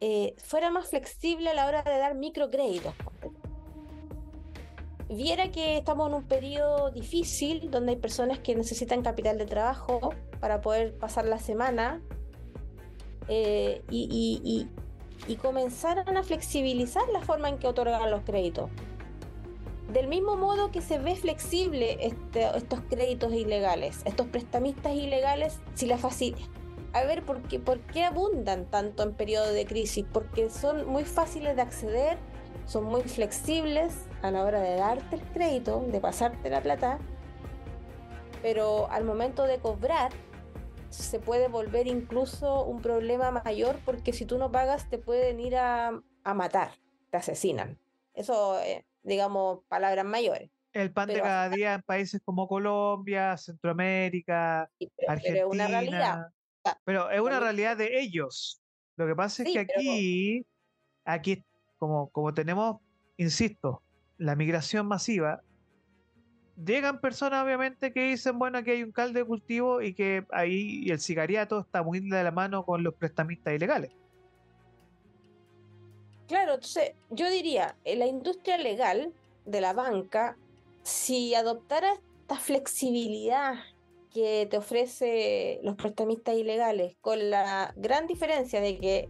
[0.00, 2.94] eh, fuera más flexible a la hora de dar microcréditos?
[5.08, 10.12] viera que estamos en un periodo difícil donde hay personas que necesitan capital de trabajo
[10.40, 12.00] para poder pasar la semana
[13.28, 14.68] eh, y,
[15.42, 18.70] comenzaran a flexibilizar la forma en que otorgan los créditos.
[19.92, 25.86] Del mismo modo que se ve flexible este, estos créditos ilegales, estos prestamistas ilegales, si
[25.86, 26.48] la facilita.
[26.92, 30.04] A ver, ¿por qué, ¿por qué abundan tanto en periodo de crisis?
[30.12, 32.18] Porque son muy fáciles de acceder,
[32.64, 36.98] son muy flexibles, a la hora de darte el crédito, de pasarte la plata,
[38.42, 40.12] pero al momento de cobrar
[40.90, 45.56] se puede volver incluso un problema mayor porque si tú no pagas te pueden ir
[45.56, 46.70] a, matar,
[47.10, 47.78] te asesinan.
[48.14, 50.50] Eso, eh, digamos, palabras mayores.
[50.72, 54.68] El pan de cada día en países como Colombia, Centroamérica,
[55.08, 55.22] Argentina.
[55.22, 56.26] Pero es una realidad.
[56.84, 58.60] Pero es una realidad de ellos.
[58.96, 60.46] Lo que pasa es que aquí,
[61.04, 61.44] aquí
[61.78, 62.80] como, como tenemos,
[63.16, 63.82] insisto,
[64.18, 65.40] la migración masiva,
[66.62, 70.90] llegan personas obviamente que dicen, bueno, aquí hay un caldo de cultivo y que ahí
[70.90, 73.92] el cigariato está muy de la mano con los prestamistas ilegales.
[76.26, 79.12] Claro, entonces yo diría, en la industria legal
[79.44, 80.36] de la banca,
[80.82, 83.54] si adoptara esta flexibilidad
[84.12, 89.08] que te ofrece los prestamistas ilegales, con la gran diferencia de que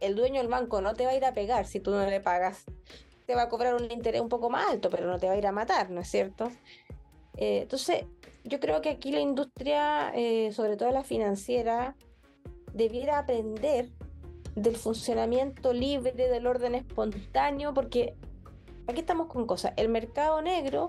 [0.00, 2.20] el dueño del banco no te va a ir a pegar si tú no le
[2.20, 2.64] pagas.
[3.26, 5.36] Te va a cobrar un interés un poco más alto, pero no te va a
[5.38, 6.50] ir a matar, ¿no es cierto?
[7.36, 8.04] Eh, entonces,
[8.44, 11.96] yo creo que aquí la industria, eh, sobre todo la financiera,
[12.72, 13.90] debiera aprender
[14.56, 18.16] del funcionamiento libre, del orden espontáneo, porque
[18.88, 19.72] aquí estamos con cosas.
[19.76, 20.88] El mercado negro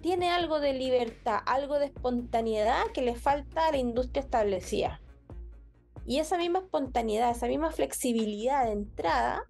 [0.00, 5.00] tiene algo de libertad, algo de espontaneidad que le falta a la industria establecida.
[6.06, 9.42] Y esa misma espontaneidad, esa misma flexibilidad de entrada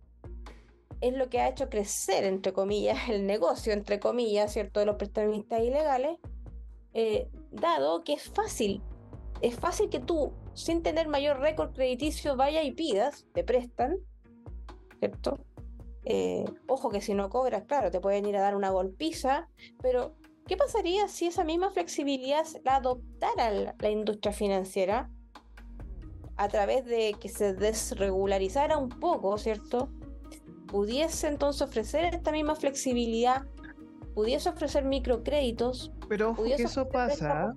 [1.00, 4.96] es lo que ha hecho crecer, entre comillas, el negocio, entre comillas, ¿cierto?, de los
[4.96, 6.18] prestamistas ilegales,
[6.94, 8.82] eh, dado que es fácil.
[9.40, 13.96] Es fácil que tú, sin tener mayor récord crediticio, vayas y pidas, te prestan,
[14.98, 15.38] ¿cierto?
[16.04, 19.48] Eh, ojo que si no cobras, claro, te pueden ir a dar una golpiza,
[19.82, 20.14] pero
[20.46, 25.10] ¿qué pasaría si esa misma flexibilidad la adoptara la industria financiera?
[26.38, 29.90] a través de que se desregularizara un poco, ¿cierto?
[30.68, 33.44] Pudiese entonces ofrecer esta misma flexibilidad,
[34.14, 35.92] pudiese ofrecer microcréditos.
[36.08, 37.54] Pero ojo que eso pasa.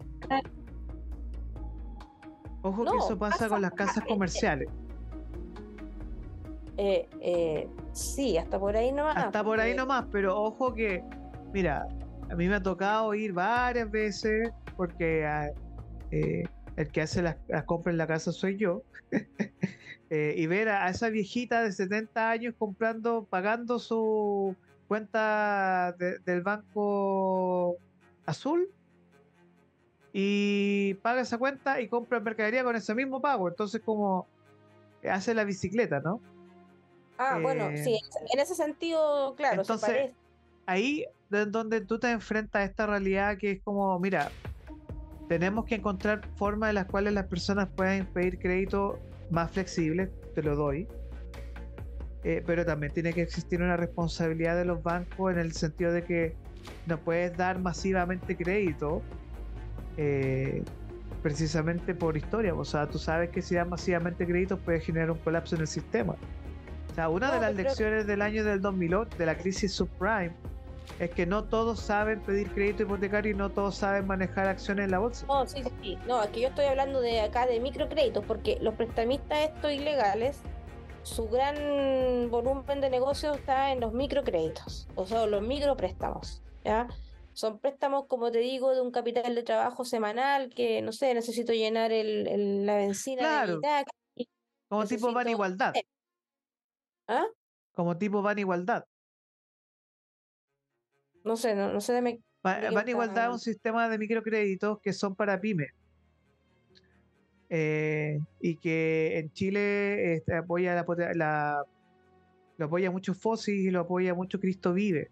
[2.64, 4.70] Ojo que eso pasa, con las casas comerciales.
[6.78, 9.18] Eh, eh, sí, hasta por ahí nomás.
[9.18, 11.03] Hasta por ahí nomás, pero ojo que,
[11.53, 11.88] mira,
[12.30, 15.51] a mí me ha tocado ir varias veces porque ah,
[16.12, 16.43] eh,
[16.76, 17.36] el que hace las,
[17.66, 18.84] compras en la casa soy yo,
[20.09, 24.55] eh, y ver a, esa viejita de 70 años comprando, pagando su
[24.88, 25.95] cuenta
[26.26, 27.76] del banco
[28.26, 28.70] azul
[30.14, 33.47] y paga esa cuenta y compra mercadería con ese mismo pago.
[33.47, 34.28] Entonces, como
[35.09, 36.22] hace la bicicleta, ¿no?
[37.18, 37.99] Ah, bueno, eh, sí,
[38.34, 39.62] en ese sentido, claro.
[39.62, 40.12] Entonces,
[40.66, 44.32] ahí es donde tú te enfrentas a esta realidad que es como, mira,
[45.30, 48.99] tenemos que encontrar formas en las cuales las personas puedan pedir crédito
[49.30, 50.88] más flexibles, te lo doy.
[52.24, 56.03] Eh, pero también tiene que existir una responsabilidad de los bancos en el sentido de
[56.03, 56.36] que
[56.86, 59.01] no puedes dar masivamente crédito
[59.98, 60.64] eh,
[61.22, 62.54] precisamente por historia.
[62.54, 65.68] O sea, tú sabes que si das masivamente crédito puede generar un colapso en el
[65.68, 66.16] sistema.
[66.92, 70.34] O sea, una de las lecciones del año del 2008, de la crisis subprime,
[71.00, 74.92] es que no todos saben pedir crédito hipotecario y no todos saben manejar acciones en
[74.92, 75.26] la bolsa.
[75.28, 75.98] No, sí, sí.
[76.08, 80.39] No, que yo estoy hablando de acá de microcréditos, porque los prestamistas estos ilegales,
[81.04, 81.56] su gran
[82.30, 86.88] volumen de negocio está en los microcréditos, o sea, los micropréstamos, ¿ya?
[87.42, 91.54] Son préstamos, como te digo, de un capital de trabajo semanal que, no sé, necesito
[91.54, 93.60] llenar el, la benzina claro.
[94.68, 95.74] Como tipo van igualdad.
[97.08, 97.26] ¿Ah?
[97.72, 98.86] Como tipo van igualdad.
[101.24, 102.04] No sé, no, no sé de...
[102.04, 105.72] Me, van igualdad a un sistema de microcréditos que son para pymes.
[107.50, 110.76] Eh, y que en Chile este, apoya
[111.16, 111.66] la,
[112.58, 115.10] lo apoya mucho FOSI y lo apoya mucho Cristo Vive,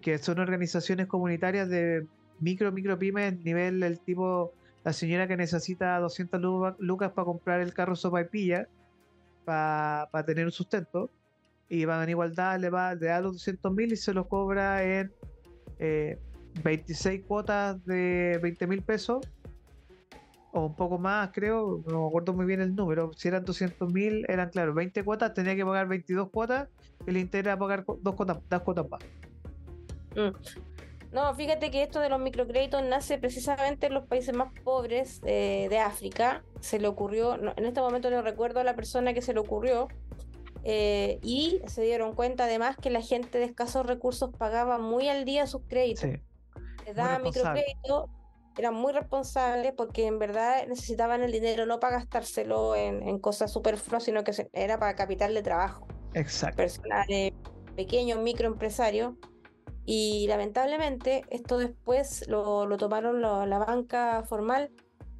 [0.00, 2.06] que son organizaciones comunitarias de
[2.40, 4.52] micro, micro pymes, nivel del tipo,
[4.84, 6.40] la señora que necesita 200
[6.78, 8.68] lucas para comprar el carro sopa y pilla,
[9.44, 11.10] para tener un sustento,
[11.68, 14.82] y van en igualdad, le, va, le da los 200 mil y se lo cobra
[14.82, 15.12] en
[16.64, 19.26] 26 eh, cuotas de 20 mil pesos,
[20.52, 23.12] o un poco más, creo, no me acuerdo muy bien el número.
[23.14, 26.68] Si eran 200 mil, eran, claro, 20 cuotas, tenía que pagar 22 cuotas,
[27.06, 29.00] y le interesa pagar dos cuotas, dos cuotas más.
[30.16, 30.34] Mm.
[31.12, 35.66] No, fíjate que esto de los microcréditos nace precisamente en los países más pobres eh,
[35.68, 36.44] de África.
[36.60, 39.88] Se le ocurrió, en este momento no recuerdo a la persona que se le ocurrió,
[40.62, 45.24] eh, y se dieron cuenta además que la gente de escasos recursos pagaba muy al
[45.24, 46.04] día sus créditos.
[46.86, 48.10] Les daban microcrédito,
[48.56, 54.04] eran muy responsables porque en verdad necesitaban el dinero no para gastárselo en, cosas superfluas,
[54.04, 55.86] sino que era para capital de trabajo.
[56.14, 56.56] Exacto.
[56.58, 57.32] Personales,
[57.74, 59.14] pequeños, microempresarios.
[59.84, 64.70] Y lamentablemente esto después lo, lo tomaron la banca formal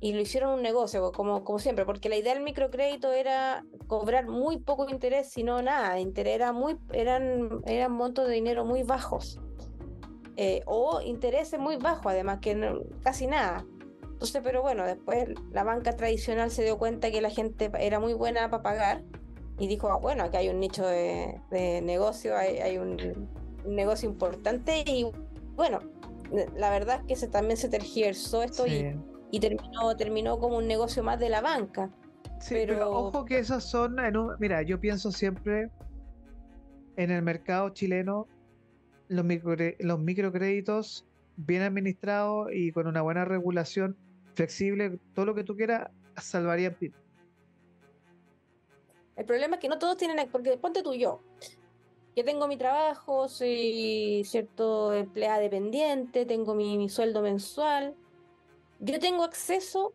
[0.00, 4.26] y lo hicieron un negocio, como, como siempre, porque la idea del microcrédito era cobrar
[4.26, 8.82] muy poco interés, sino nada de interés, era muy, eran, eran montos de dinero muy
[8.82, 9.38] bajos,
[10.36, 13.66] eh, o intereses muy bajos, además que casi nada.
[14.02, 18.14] Entonces, pero bueno, después la banca tradicional se dio cuenta que la gente era muy
[18.14, 19.02] buena para pagar
[19.58, 21.40] y dijo, ah, bueno, aquí hay un nicho de,
[21.82, 23.28] negocio, hay, un,
[23.66, 25.06] negocio importante y
[25.56, 25.80] bueno,
[26.56, 28.94] la verdad es que se, también se tergiversó esto y
[29.30, 31.90] y terminó, terminó como un negocio más de la banca.
[32.40, 33.96] Sí, pero, ojo que esas son,
[34.38, 35.70] mira, yo pienso siempre
[36.96, 38.26] en el mercado chileno,
[39.08, 39.24] los,
[39.78, 41.06] los microcréditos
[41.36, 43.96] bien administrado y con una buena regulación
[44.34, 46.92] flexible, todo lo que tú quieras, salvaría PIB.
[49.16, 51.20] El problema es que no todos tienen, porque ponte tú yo,
[52.14, 57.94] que tengo mi trabajo, soy cierto empleada dependiente, tengo mi, sueldo mensual,
[58.80, 59.94] yo tengo acceso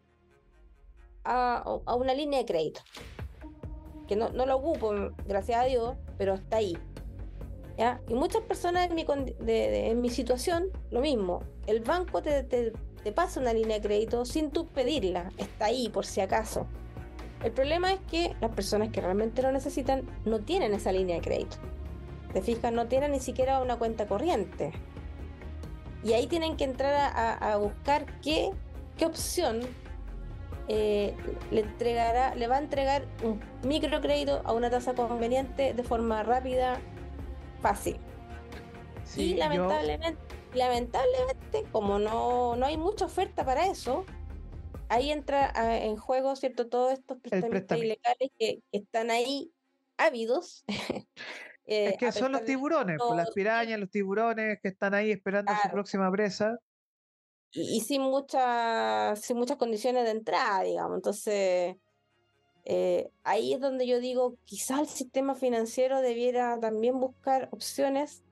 [1.24, 2.82] a, una línea de crédito,
[4.08, 4.94] que no, no lo ocupo,
[5.28, 6.78] gracias a Dios, pero está ahí.
[7.78, 8.02] ¿ya?
[8.08, 9.06] Y muchas personas en mi,
[9.48, 12.72] en mi situación, lo mismo, el banco te, te,
[13.04, 16.66] te pasa una línea de crédito sin tú pedirla, está ahí por si acaso.
[17.44, 21.22] El problema es que las personas que realmente lo necesitan no tienen esa línea de
[21.22, 21.58] crédito.
[22.36, 24.74] Te fijas, no tienen ni siquiera una cuenta corriente.
[26.04, 28.52] Y ahí tienen que entrar a, buscar qué,
[28.98, 29.62] qué opción
[30.68, 31.16] eh,
[31.52, 36.82] le entregará, le va a entregar un microcrédito a una tasa conveniente de forma rápida,
[37.62, 38.02] fácil.
[39.16, 40.20] y lamentablemente,
[40.56, 44.04] lamentablemente, como no, no hay mucha oferta para eso,
[44.90, 45.54] ahí entra
[45.86, 46.68] en juego, ¿cierto?
[46.68, 49.54] Todos estos prestamistas ilegales que, están ahí
[49.96, 50.66] ávidos.
[51.66, 55.52] es eh, que son los tiburones, pues, las pirañas, los tiburones que están ahí esperando
[55.62, 56.58] su próxima presa.
[57.52, 60.98] Y, sin, muchas sin muchas condiciones de entrada, digamos.
[60.98, 61.78] Entonces,
[62.66, 68.24] eh, ahí es donde yo digo, quizá el sistema financiero debiera también buscar opciones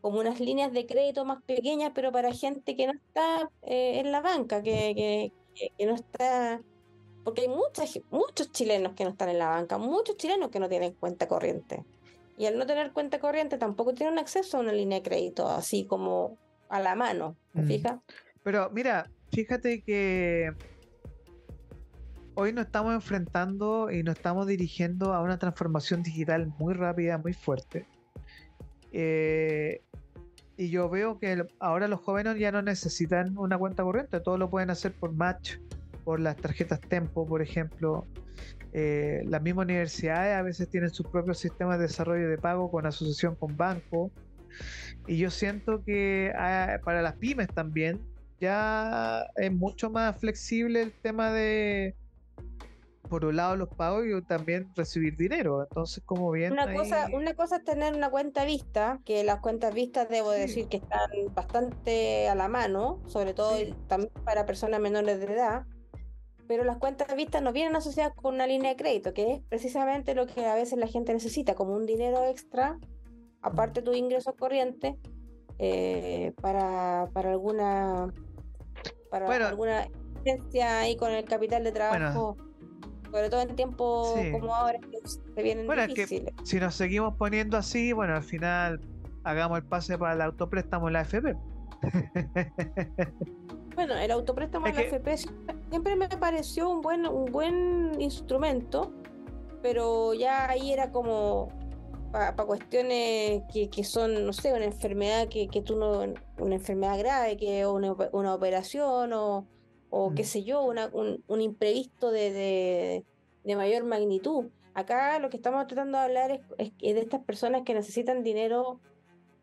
[0.00, 4.10] como unas líneas de crédito más pequeñas, pero para gente que no está eh, en
[4.10, 6.60] la banca, que, que, no está,
[7.22, 10.68] porque hay muchas, muchos chilenos que no están en la banca, muchos chilenos que no
[10.68, 11.84] tienen cuenta corriente.
[12.38, 15.86] Y al no tener cuenta corriente tampoco tienen acceso a una línea de crédito así
[15.86, 17.66] como a la mano, ¿te mm.
[17.66, 18.00] fijas?
[18.42, 20.52] Pero mira, fíjate que
[22.34, 27.34] hoy nos estamos enfrentando y nos estamos dirigiendo a una transformación digital muy rápida, muy
[27.34, 27.86] fuerte.
[28.92, 29.82] Eh,
[30.56, 34.50] y yo veo que ahora los jóvenes ya no necesitan una cuenta corriente, todo lo
[34.50, 35.56] pueden hacer por Match,
[36.04, 38.06] por las tarjetas Tempo, por ejemplo.
[38.72, 42.86] Eh, las mismas universidades a veces tienen sus propios sistemas de desarrollo de pago con
[42.86, 44.10] asociación con banco.
[45.06, 48.00] Y yo siento que ah, para las pymes también
[48.40, 51.94] ya es mucho más flexible el tema de,
[53.12, 55.62] por un lado los pagos y también recibir dinero.
[55.62, 56.50] Entonces, como bien.
[56.50, 60.66] Una, cosa, una cosa es tener una cuenta vista, que las cuentas vistas debo decir
[60.68, 63.54] que están bastante a la mano, sobre todo
[63.86, 65.66] también para personas menores de edad.
[66.48, 70.14] Pero las cuentas vistas no vienen asociadas con una línea de crédito, que es precisamente
[70.14, 72.78] lo que a veces la gente necesita, como un dinero extra,
[73.40, 74.98] aparte de tu ingreso corriente,
[75.58, 78.12] eh, para, para alguna
[79.10, 79.86] para alguna
[80.24, 82.36] emergencia ahí con el capital de trabajo
[83.12, 86.34] sobre todo en tiempos como ahora que se vienen bueno, difíciles.
[86.34, 88.80] que si nos seguimos poniendo así, bueno, al final
[89.22, 91.36] hagamos el pase para el autopréstamo en la FP.
[93.74, 95.16] bueno, el autopréstamo en la FP
[95.70, 98.92] siempre me pareció un buen, un buen instrumento,
[99.62, 101.48] pero ya ahí era como
[102.10, 106.02] para cuestiones que, que, son, no sé, una enfermedad que, que tú no,
[106.38, 109.46] una enfermedad grave, que una, una operación o
[109.94, 110.26] o qué mm.
[110.26, 113.04] sé yo, un, un, imprevisto de,
[113.44, 114.46] de, mayor magnitud.
[114.72, 118.80] Acá lo que estamos tratando de hablar es, de estas personas que necesitan dinero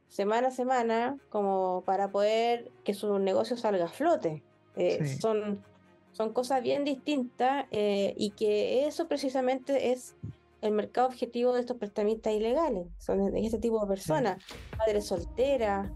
[0.10, 4.44] semana a semana como para poder que su negocio salga a flote.
[4.76, 5.64] Eh, son,
[6.12, 10.16] son cosas bien distintas eh, y que eso precisamente es
[10.62, 12.88] el mercado objetivo de estos prestamistas ilegales.
[12.98, 14.44] Son este tipo de personas,
[14.78, 15.90] madres solteras,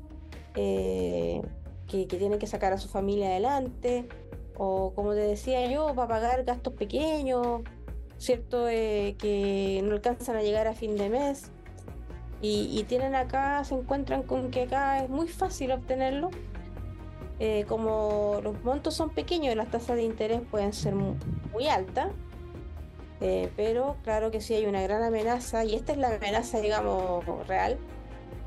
[0.56, 1.41] eh,
[1.88, 4.07] que, que, tienen que sacar a su familia adelante,
[4.56, 7.61] o como te decía yo, para pagar gastos pequeños,
[8.18, 8.68] ¿cierto?
[8.68, 11.52] Que no alcanzan a llegar a fin de mes.
[12.45, 16.30] Y, tienen acá, se encuentran con que acá es muy fácil obtenerlo.
[17.40, 22.10] Eh, como los montos son pequeños y las tasas de interés pueden ser muy, altas,
[23.22, 27.26] eh, pero claro que sí hay una gran amenaza, y esta es la amenaza, digamos,
[27.48, 27.78] real,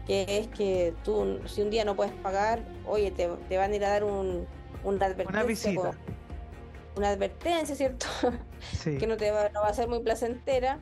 [0.06, 3.77] que es que tú, si un día no puedes pagar, oye, te, te van a
[3.77, 4.47] ir a dar un,
[4.85, 5.93] una advertencia.
[6.97, 8.06] Una advertencia, ¿cierto?
[8.85, 10.81] que no te va, no va a ser muy placentera.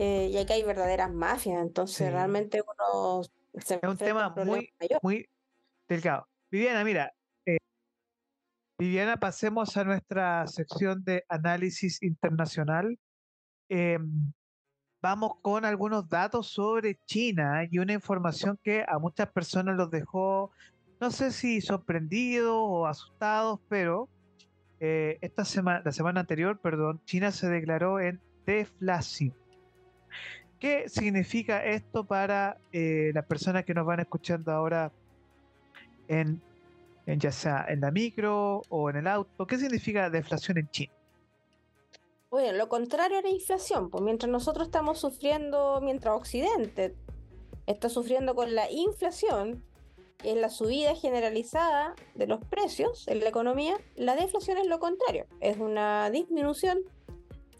[0.00, 4.72] Eh, y aquí hay verdaderas mafias, entonces realmente uno se Es un tema muy,
[5.02, 5.28] muy
[5.88, 6.28] delicado.
[6.52, 7.12] Viviana, mira,
[7.44, 7.56] eh,
[8.78, 12.96] Viviana, pasemos a nuestra sección de análisis internacional.
[13.68, 14.32] Em,
[15.02, 20.52] vamos con algunos datos sobre China y una información que a muchas personas los dejó
[21.00, 24.08] no sé si sorprendidos o asustados, pero
[24.78, 29.34] eh, esta semana, la semana anterior, perdón, China se declaró en deflación.
[30.58, 34.90] ¿Qué significa esto para eh, las personas que nos van escuchando ahora
[36.08, 36.40] en
[37.16, 39.46] ya sea en la micro o en el auto.
[39.46, 40.92] ¿Qué significa deflación en China?
[42.30, 46.94] Bueno, lo contrario a la inflación, pues mientras nosotros estamos sufriendo, mientras Occidente
[47.66, 49.64] está sufriendo con la inflación,
[50.18, 54.78] que es la subida generalizada de los precios en la economía, la deflación es lo
[54.78, 56.80] contrario, es una disminución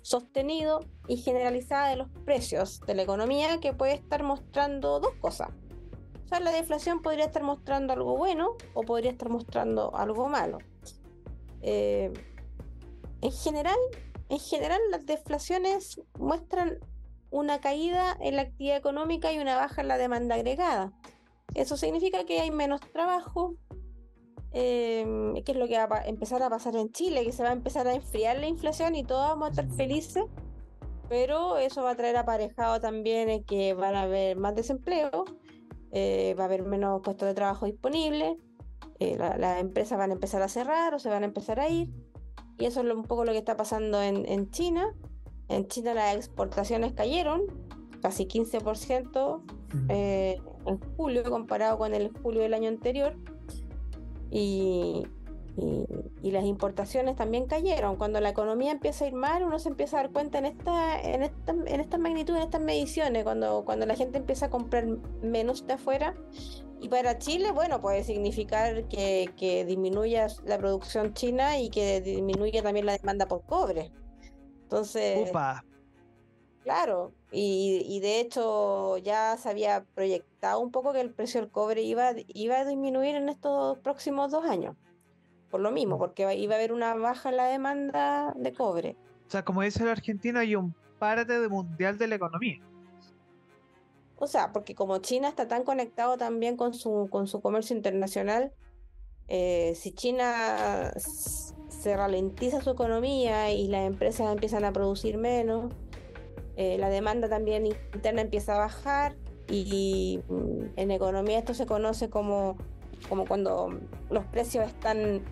[0.09, 5.51] sostenido y generalizada de los precios de la economía que puede estar mostrando dos cosas.
[6.24, 10.59] O sea, la deflación podría estar mostrando algo bueno o podría estar mostrando algo malo.
[11.60, 12.10] Eh,
[13.20, 13.76] en general,
[14.30, 16.78] en general, las deflaciones muestran
[17.30, 20.93] una caída en la actividad económica y una baja en la demanda agregada.
[21.55, 23.56] Eso significa que hay menos trabajo,
[24.52, 27.50] eh, que es lo que va a empezar a pasar en Chile, que se va
[27.50, 30.24] a empezar a enfriar la inflación y todos vamos a estar felices,
[31.08, 35.24] pero eso va a traer aparejado también que van a haber más desempleo,
[35.90, 38.36] eh, va a haber menos puestos de trabajo disponibles,
[39.00, 41.88] eh, las empresas van a empezar a cerrar o se van a empezar a ir.
[42.58, 44.92] Y eso es un poco lo que está pasando en, China.
[45.48, 47.42] En China las exportaciones cayeron
[48.02, 49.42] casi 15%
[49.88, 53.16] eh, en julio comparado con el julio del año anterior.
[54.30, 55.06] Y,
[56.22, 57.96] y, las importaciones también cayeron.
[57.96, 61.00] Cuando la economía empieza a ir mal, uno se empieza a dar cuenta en esta,
[61.00, 64.86] en esta, en esta magnitud, en estas mediciones, cuando, cuando la gente empieza a comprar
[65.22, 66.14] menos de afuera.
[66.80, 72.62] Y para Chile, bueno, puede significar que, que disminuya la producción china y que disminuya
[72.62, 73.90] también la demanda por cobre.
[74.62, 75.30] Entonces,
[76.69, 81.51] claro, y, y, de hecho ya se había proyectado un poco que el precio del
[81.51, 84.77] cobre iba, iba a disminuir en estos próximos dos años
[85.51, 88.97] por lo mismo, porque iba a haber una baja en la demanda de cobre.
[89.27, 92.61] O sea, como dice el argentino, hay un párate de mundial de la economía.
[94.16, 98.53] O sea, porque como China está tan conectado también con su, con su comercio internacional,
[99.28, 105.73] eh, si China se ralentiza su economía y las empresas empiezan a producir menos,
[106.60, 109.14] eh, la demanda también interna empieza a bajar
[109.48, 112.56] y, mm, en economía esto se conoce como,
[113.09, 113.78] como cuando
[114.10, 115.22] los precios están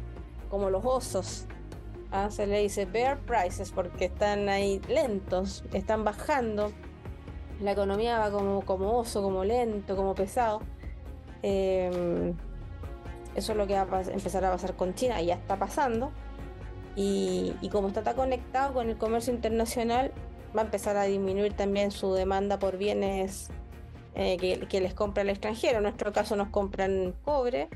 [0.49, 1.47] como los osos.
[2.13, 2.31] ¿ah?
[2.31, 6.71] Se le dice bear prices porque están ahí lentos, están bajando.
[7.61, 10.61] La economía va como, como oso, como lento, como pesado.
[11.43, 12.35] Em,
[13.35, 16.13] eso es lo que va a empezar a pasar con China y ya está pasando.
[16.95, 20.13] Y, como está tan conectado con el comercio internacional,
[20.57, 23.51] va a empezar a disminuir también su demanda por bienes
[24.15, 25.79] eh, que, que, les compra el extranjero.
[25.79, 27.69] En nuestro caso nos compran cobre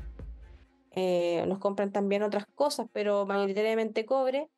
[0.93, 4.49] eh, nos compran también otras cosas, pero mayoritariamente cobre,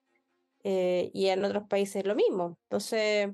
[0.63, 2.57] eh, y en otros países lo mismo.
[2.63, 3.29] Entonces,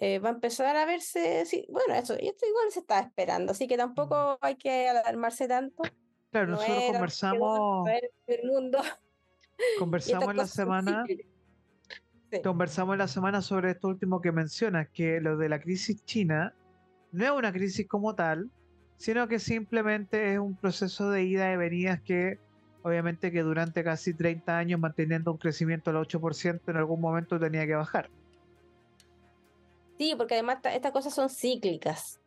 [0.00, 4.38] va a empezar a verse, bueno, eso, esto igual se está esperando, así que tampoco
[4.40, 5.82] hay que alarmarse tanto.
[6.30, 7.88] Claro, nosotros conversamos.
[8.26, 8.78] El mundo.
[9.78, 11.04] Conversamos en la semana.
[12.42, 16.54] Conversamos en la semana sobre esto último que mencionas, que lo de la crisis china
[17.12, 18.50] no es una crisis como tal,
[18.96, 22.38] sino que simplemente es un proceso de ida y venidas que
[22.82, 27.66] obviamente que durante casi 30 años manteniendo un crecimiento del 8% en algún momento tenía
[27.66, 28.10] que bajar.
[29.96, 32.20] Sí, porque además estas cosas son cíclicas.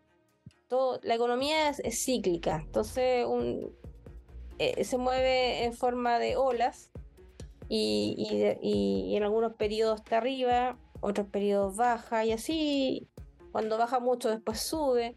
[0.68, 3.72] Todo, la economía es, cíclica, entonces un,
[4.58, 6.92] eh, se mueve en forma de olas
[7.70, 13.08] y, y, en algunos periodos está arriba, otros periodos baja y así,
[13.52, 15.16] cuando baja mucho después sube.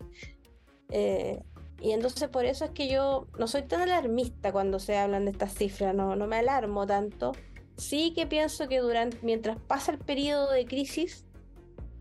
[0.91, 1.43] Eh,
[1.81, 5.31] y entonces por eso es que yo no soy tan alarmista cuando se hablan de
[5.31, 7.33] estas cifras, no, no me alarmo tanto.
[7.77, 11.25] Sí que pienso que durante, mientras pasa el periodo de crisis,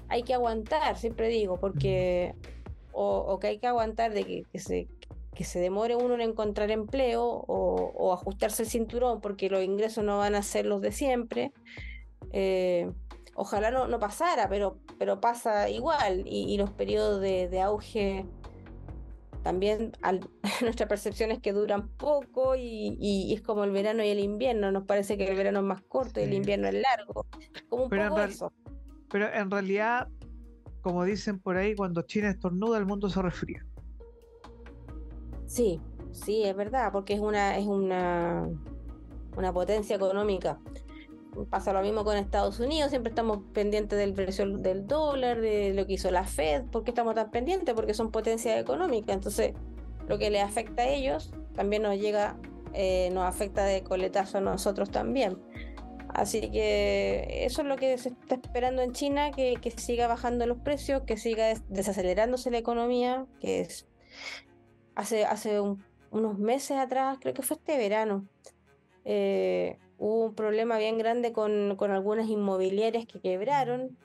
[0.10, 2.36] hay que aguantar, siempre digo, porque
[2.92, 4.88] o, que hay que aguantar de que, se,
[5.40, 10.18] que se demore uno en encontrar empleo o, ajustarse el cinturón porque los ingresos no
[10.18, 11.54] van a ser los de siempre.
[12.34, 12.92] Eh,
[13.36, 18.26] ojalá no, no, pasara, pero, pero pasa igual y, los periodos de, de auge
[19.42, 19.94] también
[20.62, 24.74] nuestra percepción es que duran poco y, es como el verano y el invierno.
[24.74, 27.28] Nos parece que el verano es más corto y el invierno es largo.
[27.70, 28.52] Como un pero poco eso.
[29.10, 30.10] Pero en realidad,
[30.82, 33.66] como dicen por ahí, cuando China estornuda, el mundo se resfría.
[35.50, 35.82] Sí,
[36.12, 38.48] sí, es verdad, porque es una, es una,
[39.36, 40.60] una potencia económica
[41.50, 45.86] pasa lo mismo con Estados Unidos, siempre estamos pendientes del precio del dólar, de lo
[45.86, 47.74] que hizo la Fed, ¿por qué estamos tan pendientes?
[47.76, 49.54] Porque son potencias económicas, entonces
[50.08, 52.38] lo que les afecta a ellos también nos llega,
[52.74, 55.38] eh, nos afecta de coletazo a nosotros también.
[56.10, 60.48] Así que eso es lo que se está esperando en China, que, que siga bajando
[60.48, 63.88] los precios, que siga desacelerándose la economía, que es
[65.00, 68.26] hace, hace un unos meses atrás, creo que fue este verano,
[69.06, 73.98] eh, hubo un problema bien grande con, algunas inmobiliarias que quebraron.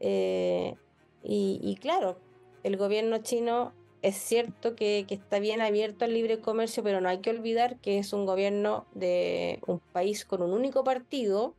[0.00, 0.74] Eh,
[1.22, 2.18] y, claro,
[2.62, 7.18] el gobierno chino es cierto que, está bien abierto al libre comercio, pero no hay
[7.18, 11.54] que olvidar que es un gobierno de un país con un único partido,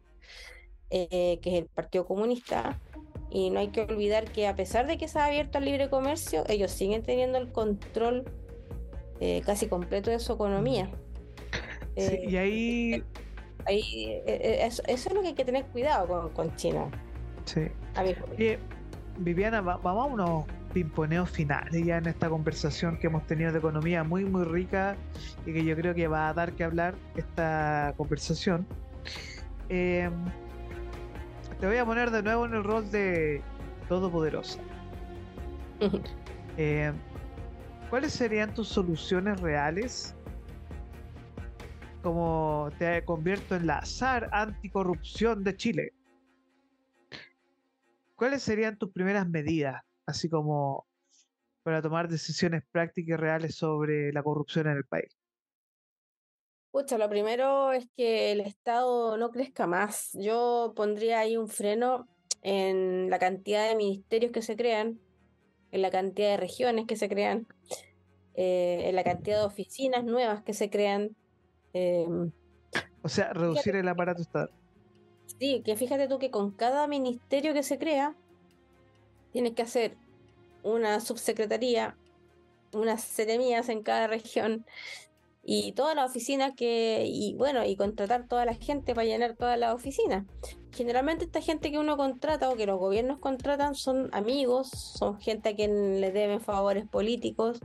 [0.90, 2.80] eh, que es el Partido Comunista,
[3.30, 5.90] y no hay que olvidar que a pesar de que se ha abierto al libre
[5.90, 8.26] comercio, ellos siguen teniendo el control
[9.20, 10.90] eh, casi completo de su economía.
[11.98, 13.04] Sí, y ahí...
[13.66, 16.86] ahí eso, es lo que hay que tener cuidado con, China.
[17.46, 17.68] Sí.
[19.20, 24.04] Viviana, vamos a unos pimponeos finales ya en esta conversación que hemos tenido de economía
[24.04, 24.96] muy, muy rica
[25.46, 28.68] y que yo creo que va a dar que hablar esta conversación.
[29.70, 30.14] Em,
[31.60, 33.42] te voy a poner de nuevo en el rol de
[33.88, 34.60] Todopoderosa.
[36.60, 36.96] Em,
[37.92, 40.16] ¿Cuáles serían tus soluciones reales?
[42.02, 45.94] Como te convierto en la SAR anticorrupción de Chile.
[48.16, 50.88] ¿Cuáles serían tus primeras medidas, así como
[51.62, 55.16] para tomar decisiones prácticas y reales sobre la corrupción en el país?
[56.78, 60.12] Pucha, lo primero es que el Estado no crezca más.
[60.14, 62.08] Yo pondría ahí un freno
[62.44, 65.00] en la cantidad de ministerios que se crean,
[65.72, 67.48] en la cantidad de regiones que se crean,
[68.36, 71.16] eh, en la cantidad de oficinas nuevas que se crean.
[71.74, 72.32] Em,
[73.02, 74.52] o sea, reducir el aparato estatal.
[75.40, 78.16] Sí, que fíjate tú que con cada ministerio que se crea,
[79.32, 79.98] tienes que hacer
[80.62, 81.98] una subsecretaría,
[82.72, 84.64] unas seremías en cada región
[85.50, 89.58] y todas las oficinas que, y bueno, y contratar toda la gente para llenar todas
[89.58, 90.26] las oficinas.
[90.76, 95.48] Generalmente esta gente que uno contrata o que los gobiernos contratan son amigos, son gente
[95.48, 97.62] a quien le deben favores políticos,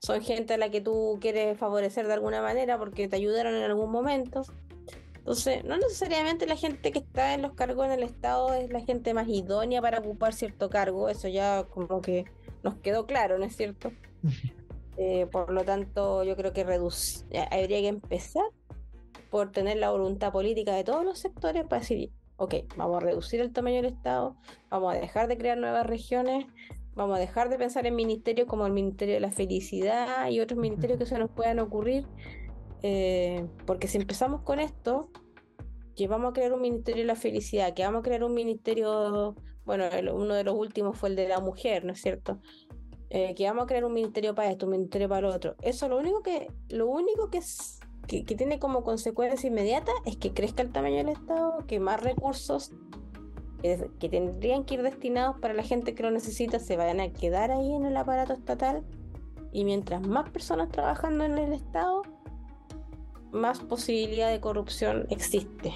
[0.00, 3.62] son gente a la que tú quieres favorecer de alguna manera porque te ayudaron en
[3.62, 4.42] algún momento.
[5.14, 8.80] Entonces, no necesariamente la gente que está en los cargos en el Estado es la
[8.80, 12.24] gente más idónea para ocupar cierto cargo, eso ya como que
[12.64, 13.92] nos quedó claro, ¿no es cierto?
[14.96, 18.44] Eh, por lo tanto, yo creo que habría que empezar
[19.30, 23.40] por tener la voluntad política de todos los sectores para decir, ok, vamos a reducir
[23.40, 24.36] el tamaño del Estado,
[24.70, 26.46] vamos a dejar de crear nuevas regiones,
[26.94, 30.58] vamos a dejar de pensar en ministerios como el Ministerio de la Felicidad y otros
[30.58, 32.06] ministerios que se nos puedan ocurrir
[32.82, 35.08] eh, porque si empezamos con esto,
[35.96, 39.36] que vamos a crear un ministerio de la felicidad, que vamos a crear un ministerio,
[39.64, 42.40] bueno, uno de los últimos fue el de la mujer, ¿no es cierto?
[43.14, 45.54] Eh, que vamos a crear un ministerio para esto, un ministerio para lo otro.
[45.60, 50.32] Eso lo único que, lo único que, es, que, tiene como consecuencia inmediata es que
[50.32, 52.72] crezca el tamaño del Estado, que más recursos
[53.60, 57.50] que tendrían que ir destinados para la gente que lo necesita se vayan a quedar
[57.50, 58.82] ahí en el aparato estatal.
[59.52, 62.00] Y mientras más personas trabajando en el Estado,
[63.30, 65.70] más posibilidad de corrupción existe.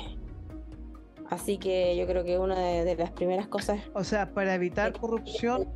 [1.28, 3.80] Así que yo creo que una de, las primeras cosas...
[3.94, 5.68] O sea, para evitar corrupción...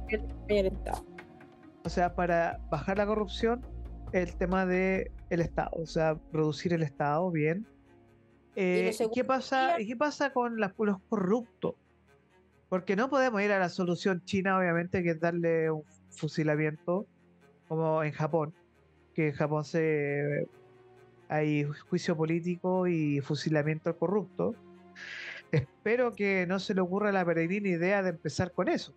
[1.85, 3.65] O sea, para bajar la corrupción,
[4.13, 7.67] el tema de el Estado, o sea, producir el Estado bien.
[8.57, 10.73] Eh, ¿qué, pasa, ¿Qué pasa con los
[11.09, 11.75] corruptos?
[12.69, 17.07] Porque no podemos ir a la solución china, obviamente, que es darle un fusilamiento,
[17.69, 18.55] como en Japón,
[19.15, 20.47] que en Japón se
[21.29, 24.57] hay juicio político y fusilamiento al corrupto.
[25.53, 28.93] Espero que no se le ocurra la peregrina idea de empezar con eso.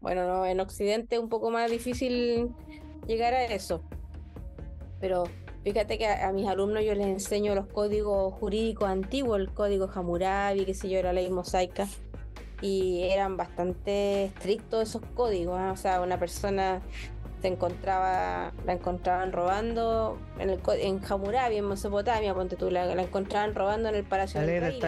[0.00, 2.50] Bueno, no, en Occidente es un poco más difícil
[3.06, 3.82] llegar a eso.
[5.00, 5.24] Pero
[5.64, 10.64] fíjate que a, mis alumnos yo les enseño los códigos jurídicos antiguos, el código Hammurabi,
[10.64, 11.86] qué sé yo, la ley mosaica.
[12.60, 15.56] Y eran bastante estrictos esos códigos.
[15.58, 15.72] ¿ah?
[15.72, 16.80] O sea, una persona
[17.40, 23.54] se encontraba, la encontraban robando en, el, en Hammurabi, en Mesopotamia, ponte tú, la, encontraban
[23.54, 24.80] robando en el Palacio del Rey.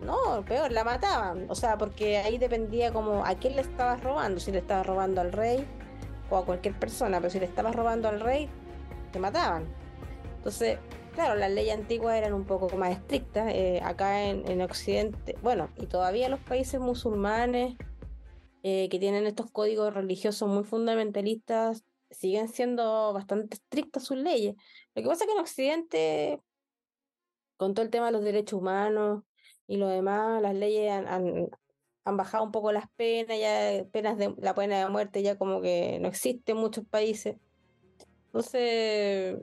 [0.00, 1.46] No, peor, la mataban.
[1.48, 4.40] O sea, porque ahí dependía como a quién le estabas robando.
[4.40, 5.64] Si le estabas robando al rey
[6.30, 8.48] o a cualquier persona, pero si le estabas robando al rey,
[9.12, 9.64] te mataban.
[10.36, 10.78] Entonces,
[11.14, 13.52] claro, las leyes antiguas eran un poco más estrictas.
[13.52, 17.76] Eh, acá en, en Occidente, bueno, y todavía los países musulmanes
[18.66, 24.54] eh, que tienen estos códigos religiosos muy fundamentalistas, siguen siendo bastante estrictas sus leyes.
[24.94, 26.40] Lo que pasa es que en Occidente,
[27.58, 29.22] con todo el tema de los derechos humanos
[29.66, 31.48] y lo demás, las leyes han,
[32.04, 35.60] han, bajado un poco las penas, ya penas de la pena de muerte ya como
[35.60, 37.36] que no existe en muchos países.
[38.26, 39.38] Entonces,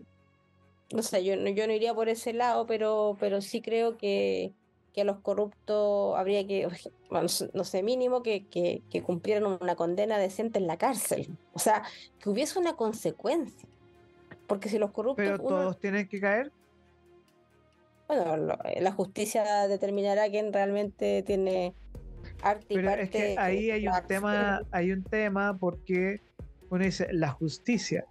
[0.93, 4.53] no sé, yo, yo no iría por ese lado, pero, pero sí creo que
[4.93, 6.67] que a los corruptos habría que,
[7.53, 11.37] no sé, mínimo que, que, que, cumplieran una condena decente en la cárcel.
[11.53, 11.83] O sea,
[12.19, 13.67] que hubiese una consecuencia.
[14.47, 15.25] Porque si los corruptos...
[15.25, 16.51] Pero todos tienen que caer.
[18.11, 21.73] Bueno, la justicia determinará quién realmente tiene
[22.41, 26.19] arte y Pero es que ahí hay un tema, hay un tema porque
[26.69, 28.05] uno dice la justicia.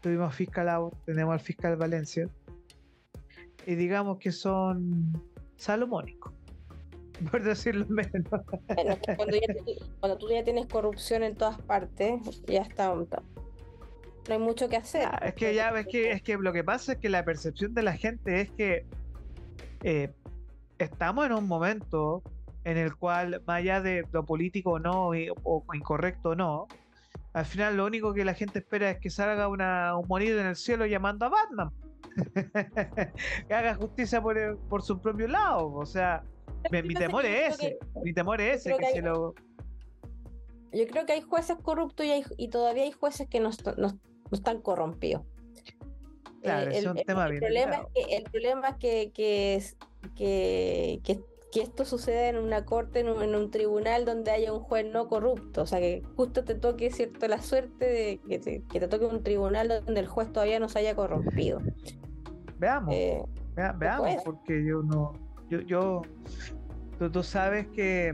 [0.00, 2.26] Tuvimos fiscal tenemos al fiscal Valencia
[3.66, 5.12] y digamos que son
[5.56, 6.32] salomónicos,
[7.30, 8.30] por decirlo menos.
[10.00, 12.94] cuando, tú ya tienes corrupción en todas partes, ya está.
[14.28, 15.06] No hay mucho que hacer.
[15.06, 17.74] Ah, es que ya es que, es que lo que pasa es que la percepción
[17.74, 18.86] de la gente es que
[19.82, 20.12] eh,
[20.78, 22.22] estamos en un momento
[22.64, 26.66] en el cual, más allá de lo político o no, o incorrecto o no,
[27.34, 30.46] al final lo único que la gente espera es que salga una, un monito en
[30.46, 31.70] el cielo llamando a Batman.
[33.48, 35.72] que haga justicia por, por su propio lado.
[35.74, 36.22] O sea,
[36.70, 37.78] mi, temor es ese.
[38.02, 38.76] mi temor es ese.
[38.92, 39.34] Que, lo...
[40.72, 43.98] Yo creo que hay jueces corruptos y, y todavía hay jueces que no, no,
[44.32, 45.22] están corrompidos.
[46.42, 49.62] Claro, eh, es un tema bien problema es que, el problema es que, que,
[50.14, 51.20] que, que
[51.54, 55.62] que esto suceda en una corte, en un, tribunal donde haya un juez no corrupto.
[55.62, 59.68] O sea, que justo te toque, ¿cierto?, la suerte de que te, toque un tribunal
[59.86, 61.60] donde el juez todavía no se haya corrompido.
[62.58, 63.22] Veamos, eh,
[63.54, 65.12] veamos, porque yo no,
[65.48, 66.02] yo, yo
[66.98, 68.12] tú, sabes que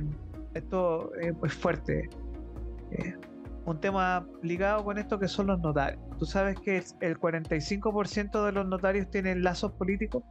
[0.52, 2.10] esto es fuerte.
[2.90, 3.14] Eh,
[3.66, 6.00] un tema ligado con esto que son los notarios.
[6.18, 10.22] ¿Tú sabes que el 45% de los notarios tienen lazos políticos?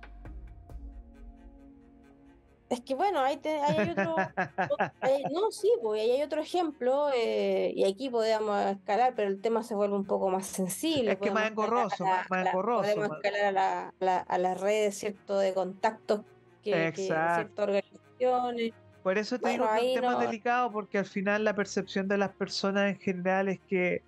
[2.69, 4.15] Es que bueno, ahí, hay otro,
[5.33, 9.63] no, sí, pues ahí hay otro ejemplo, eh, y aquí podemos escalar, pero el tema
[9.63, 11.13] se vuelve un poco más sensible.
[11.13, 12.83] Es que más engorroso, más, engorroso.
[12.83, 16.21] Podemos escalar a, la, a, las redes, ¿cierto?, de contactos
[16.61, 18.73] que, ciertas organizaciones.
[19.03, 22.17] Por eso te digo que es un tema delicado, porque al final la percepción de
[22.17, 24.03] las personas en general es que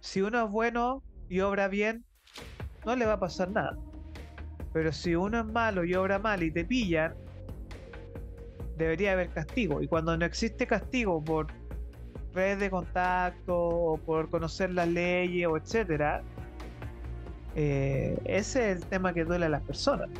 [0.00, 2.04] si uno es bueno y obra bien,
[2.84, 3.76] no le va a pasar nada.
[4.72, 7.14] Pero si uno es malo y obra mal y te pillan,
[8.76, 9.80] debería haber castigo.
[9.80, 11.46] Y cuando no existe castigo por
[12.34, 16.22] redes de contacto o por conocer las leyes o etcétera,
[17.54, 20.10] eh, ese es el tema que duele a las personas.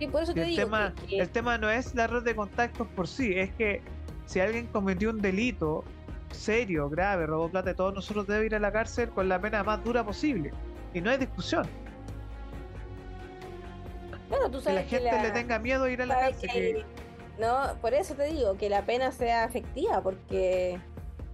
[0.00, 2.88] Y por eso te el digo tema, el tema no es la red de contactos
[2.88, 3.82] por sí, es que
[4.26, 5.84] si alguien cometió un delito
[6.32, 9.84] serio, grave, robó plata, todos nosotros debemos ir a la cárcel con la pena más
[9.84, 10.52] dura posible.
[10.94, 11.68] Y no hay discusión
[14.64, 16.84] que la gente le tenga miedo a ir a la cárcel.
[17.38, 20.78] No, por eso te digo, que la pena sea efectiva, porque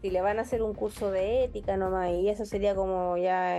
[0.01, 3.56] si le van a hacer un curso de ética nomás, y eso sería como ya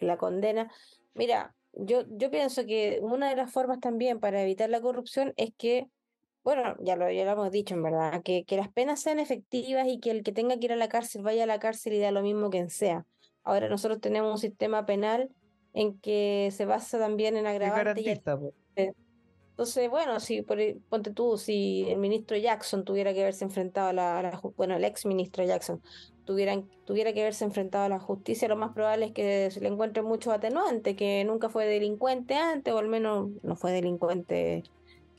[0.00, 0.70] la condena.
[1.14, 5.52] Mira, yo, yo pienso que una de las formas también para evitar la corrupción es
[5.56, 5.88] que,
[6.44, 9.86] bueno, ya lo, ya lo hemos dicho en verdad, que, que las penas sean efectivas
[9.88, 11.98] y que el que tenga que ir a la cárcel vaya a la cárcel y
[11.98, 13.06] da lo mismo quien sea.
[13.42, 15.30] Ahora nosotros tenemos un sistema penal
[15.72, 18.20] en que se basa también en agravantes.
[19.58, 20.56] Entonces, bueno, si por,
[20.88, 25.04] ponte tú, si el ministro Jackson tuviera que haberse enfrentado a la, bueno, el ex
[25.04, 25.82] ministro Jackson
[26.24, 29.66] tuvieran, tuviera que haberse enfrentado a la justicia, lo más probable es que se le
[29.66, 34.62] encuentre mucho atenuante, que nunca fue delincuente antes, o al menos no fue delincuente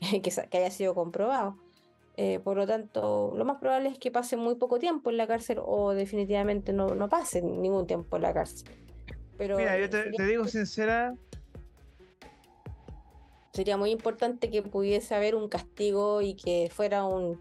[0.00, 1.58] que, que haya sido comprobado.
[2.16, 5.26] Eh, por lo tanto, lo más probable es que pase muy poco tiempo en la
[5.26, 8.70] cárcel o definitivamente no, no pase ningún tiempo en la cárcel.
[9.38, 11.14] Mira, yo te, digo sincera.
[13.60, 17.38] Sería muy importante que pudiese haber un castigo y que fuera un,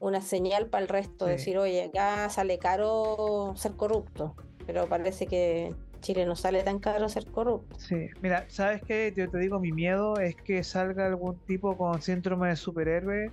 [0.00, 4.34] una señal para el resto, decir, oye, acá sale caro ser corrupto,
[4.66, 7.78] pero parece que Chile no sale tan caro ser corrupto.
[7.78, 9.14] Sí, mira, ¿sabes qué?
[9.16, 13.30] Yo te digo, mi miedo es que salga algún tipo con síndrome de superhéroe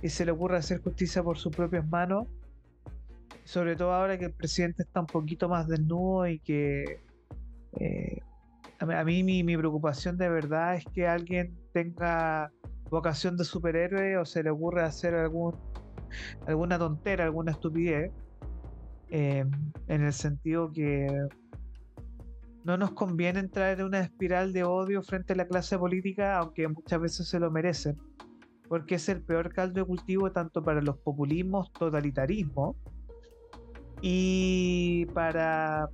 [0.00, 2.28] y se le ocurra hacer justicia por sus propias manos.
[3.42, 7.00] Sobre todo ahora que el presidente está un poquito más desnudo y que
[7.80, 8.20] eh,
[8.80, 12.52] a mí mi, preocupación de verdad es que alguien tenga
[12.90, 18.12] vocación de superhéroe o se le ocurra hacer alguna tontera, alguna estupidez,
[19.10, 19.44] eh,
[19.88, 21.06] en el sentido que
[22.64, 26.68] no nos conviene entrar en una espiral de odio frente a la clase política, aunque
[26.68, 27.96] muchas veces se lo merecen,
[28.68, 32.76] porque es el peor caldo de cultivo tanto para los populismos, totalitarismo
[34.02, 35.88] y para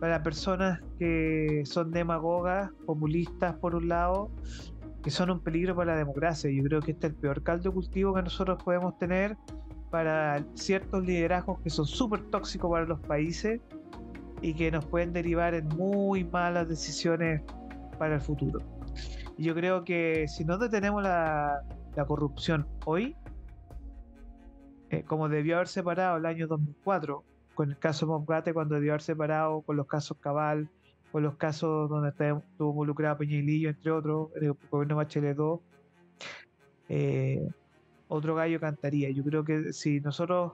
[0.00, 4.30] para personas que son demagogas, populistas por un lado,
[5.02, 6.50] que son un peligro para la democracia.
[6.50, 9.36] Yo creo que este es el peor caldo cultivo que nosotros podemos tener
[9.90, 13.60] para ciertos liderazgos que son súper tóxicos para los países
[14.40, 17.42] y que nos pueden derivar en muy malas decisiones
[17.98, 18.60] para el futuro.
[19.36, 21.62] Yo creo que si no detenemos la,
[22.06, 23.14] corrupción hoy,
[24.88, 27.22] eh, como debió haber separado el año 2004,
[27.54, 30.68] con el caso Mobgate, cuando debió haber separado con los casos Cabal,
[31.12, 35.60] con los casos donde estuvo involucrado Peñalillo, entre otros, en el gobierno Bachelet 2,
[36.88, 37.48] eh,
[38.08, 39.10] otro gallo cantaría.
[39.10, 40.52] Yo creo que si nosotros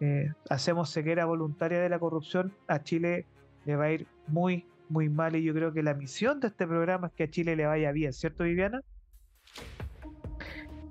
[0.00, 3.26] eh, hacemos ceguera voluntaria de la corrupción, a Chile
[3.64, 5.34] le va a ir muy, muy mal.
[5.36, 7.92] Y yo creo que la misión de este programa es que a Chile le vaya
[7.92, 8.82] bien, ¿cierto, Viviana?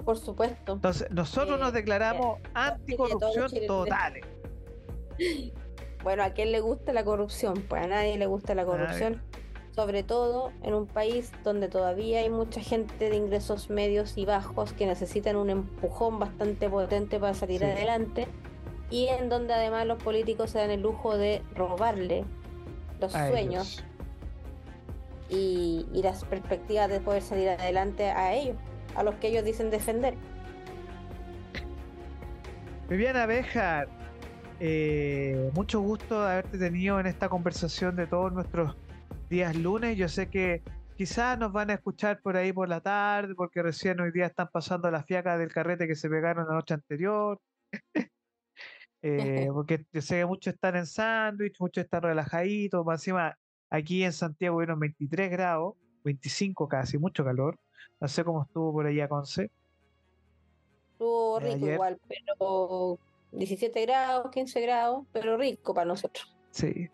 [0.04, 0.74] Por supuesto.
[0.74, 4.26] Entonces, nosotros nos declaramos anticorrupción totales.
[6.04, 7.64] Bueno, ¿a quién le gusta la corrupción?
[7.68, 9.22] Pues a nadie le gusta la corrupción.
[9.72, 14.72] Sobre todo en un país donde todavía hay mucha gente de ingresos medios y bajos
[14.74, 18.28] que necesitan un empujón bastante potente para salir adelante
[18.90, 22.24] y en donde además los políticos se dan el lujo de robarle
[23.00, 23.84] los sueños
[25.30, 28.56] y, las perspectivas de poder salir adelante a ellos,
[28.96, 30.14] a los que ellos dicen defender.
[32.88, 33.90] Viviana Bejar,
[34.60, 38.76] eh, mucho gusto de haberte tenido en esta conversación de todos nuestros
[39.30, 39.98] días lunes.
[39.98, 40.64] Yo sé que
[40.98, 44.50] quizás nos van a escuchar por ahí por la tarde, porque recién hoy día están
[44.52, 47.40] pasando las fiacas del carrete que se pegaron la noche anterior.
[49.02, 52.86] eh, porque yo sé que muchos están en sándwich, muchos están relajaditos.
[52.86, 53.38] Más encima,
[53.70, 57.58] aquí en Santiago hubieron 23 grados, 25 casi, mucho calor.
[58.00, 59.52] No sé cómo estuvo por allá, Conce.
[60.94, 63.00] Estuvo rico igual, pero
[63.38, 66.36] 17 grados, 15 grados, pero rico para nosotros.
[66.52, 66.90] Sí.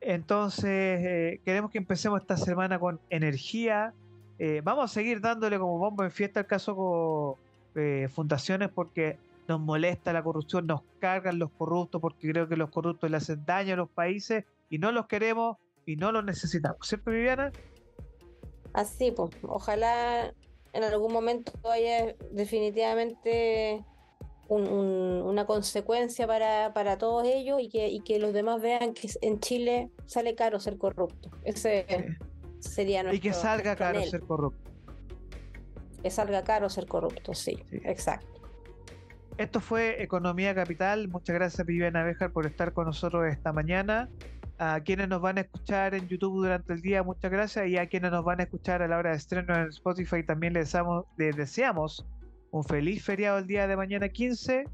[0.00, 3.92] Entonces, eh, queremos que empecemos esta semana con energía.
[4.38, 7.36] Eh, vamos a seguir dándole como bombo en fiesta el caso con
[7.74, 12.70] eh, fundaciones porque nos molesta la corrupción, nos cargan los corruptos porque creo que los
[12.70, 16.86] corruptos le hacen daño a los países y no los queremos y no los necesitamos.
[16.86, 17.52] ¿Cierto, Viviana?
[18.72, 19.30] Así, pues.
[19.42, 20.32] Ojalá
[20.72, 23.84] en algún momento haya definitivamente
[24.48, 29.40] una consecuencia para, para, todos ellos y que, y que los demás vean que en
[29.40, 31.30] Chile sale caro ser corrupto.
[31.44, 31.86] Ese
[32.60, 33.16] sería nuestro.
[33.16, 34.70] Y que salga caro ser corrupto.
[36.02, 38.36] Que salga caro ser corrupto, sí, exacto.
[39.38, 41.08] Esto fue Economía Capital.
[41.08, 44.08] Muchas gracias, Viviana Bejar, por estar con nosotros esta mañana.
[44.58, 47.66] A quienes nos van a escuchar en YouTube durante el día, muchas gracias.
[47.66, 50.54] Y a quienes nos van a escuchar a la hora de estreno en Spotify, también
[50.54, 50.74] les,
[51.18, 52.06] les deseamos
[52.50, 54.64] un feliz feriado el día de mañana 15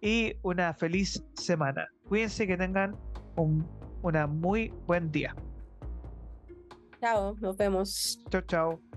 [0.00, 1.86] y una feliz semana.
[2.08, 2.96] Cuídense que tengan
[3.36, 3.66] un
[4.02, 5.34] una muy buen día.
[7.00, 8.18] Chao, nos vemos.
[8.30, 8.87] Chao, chao.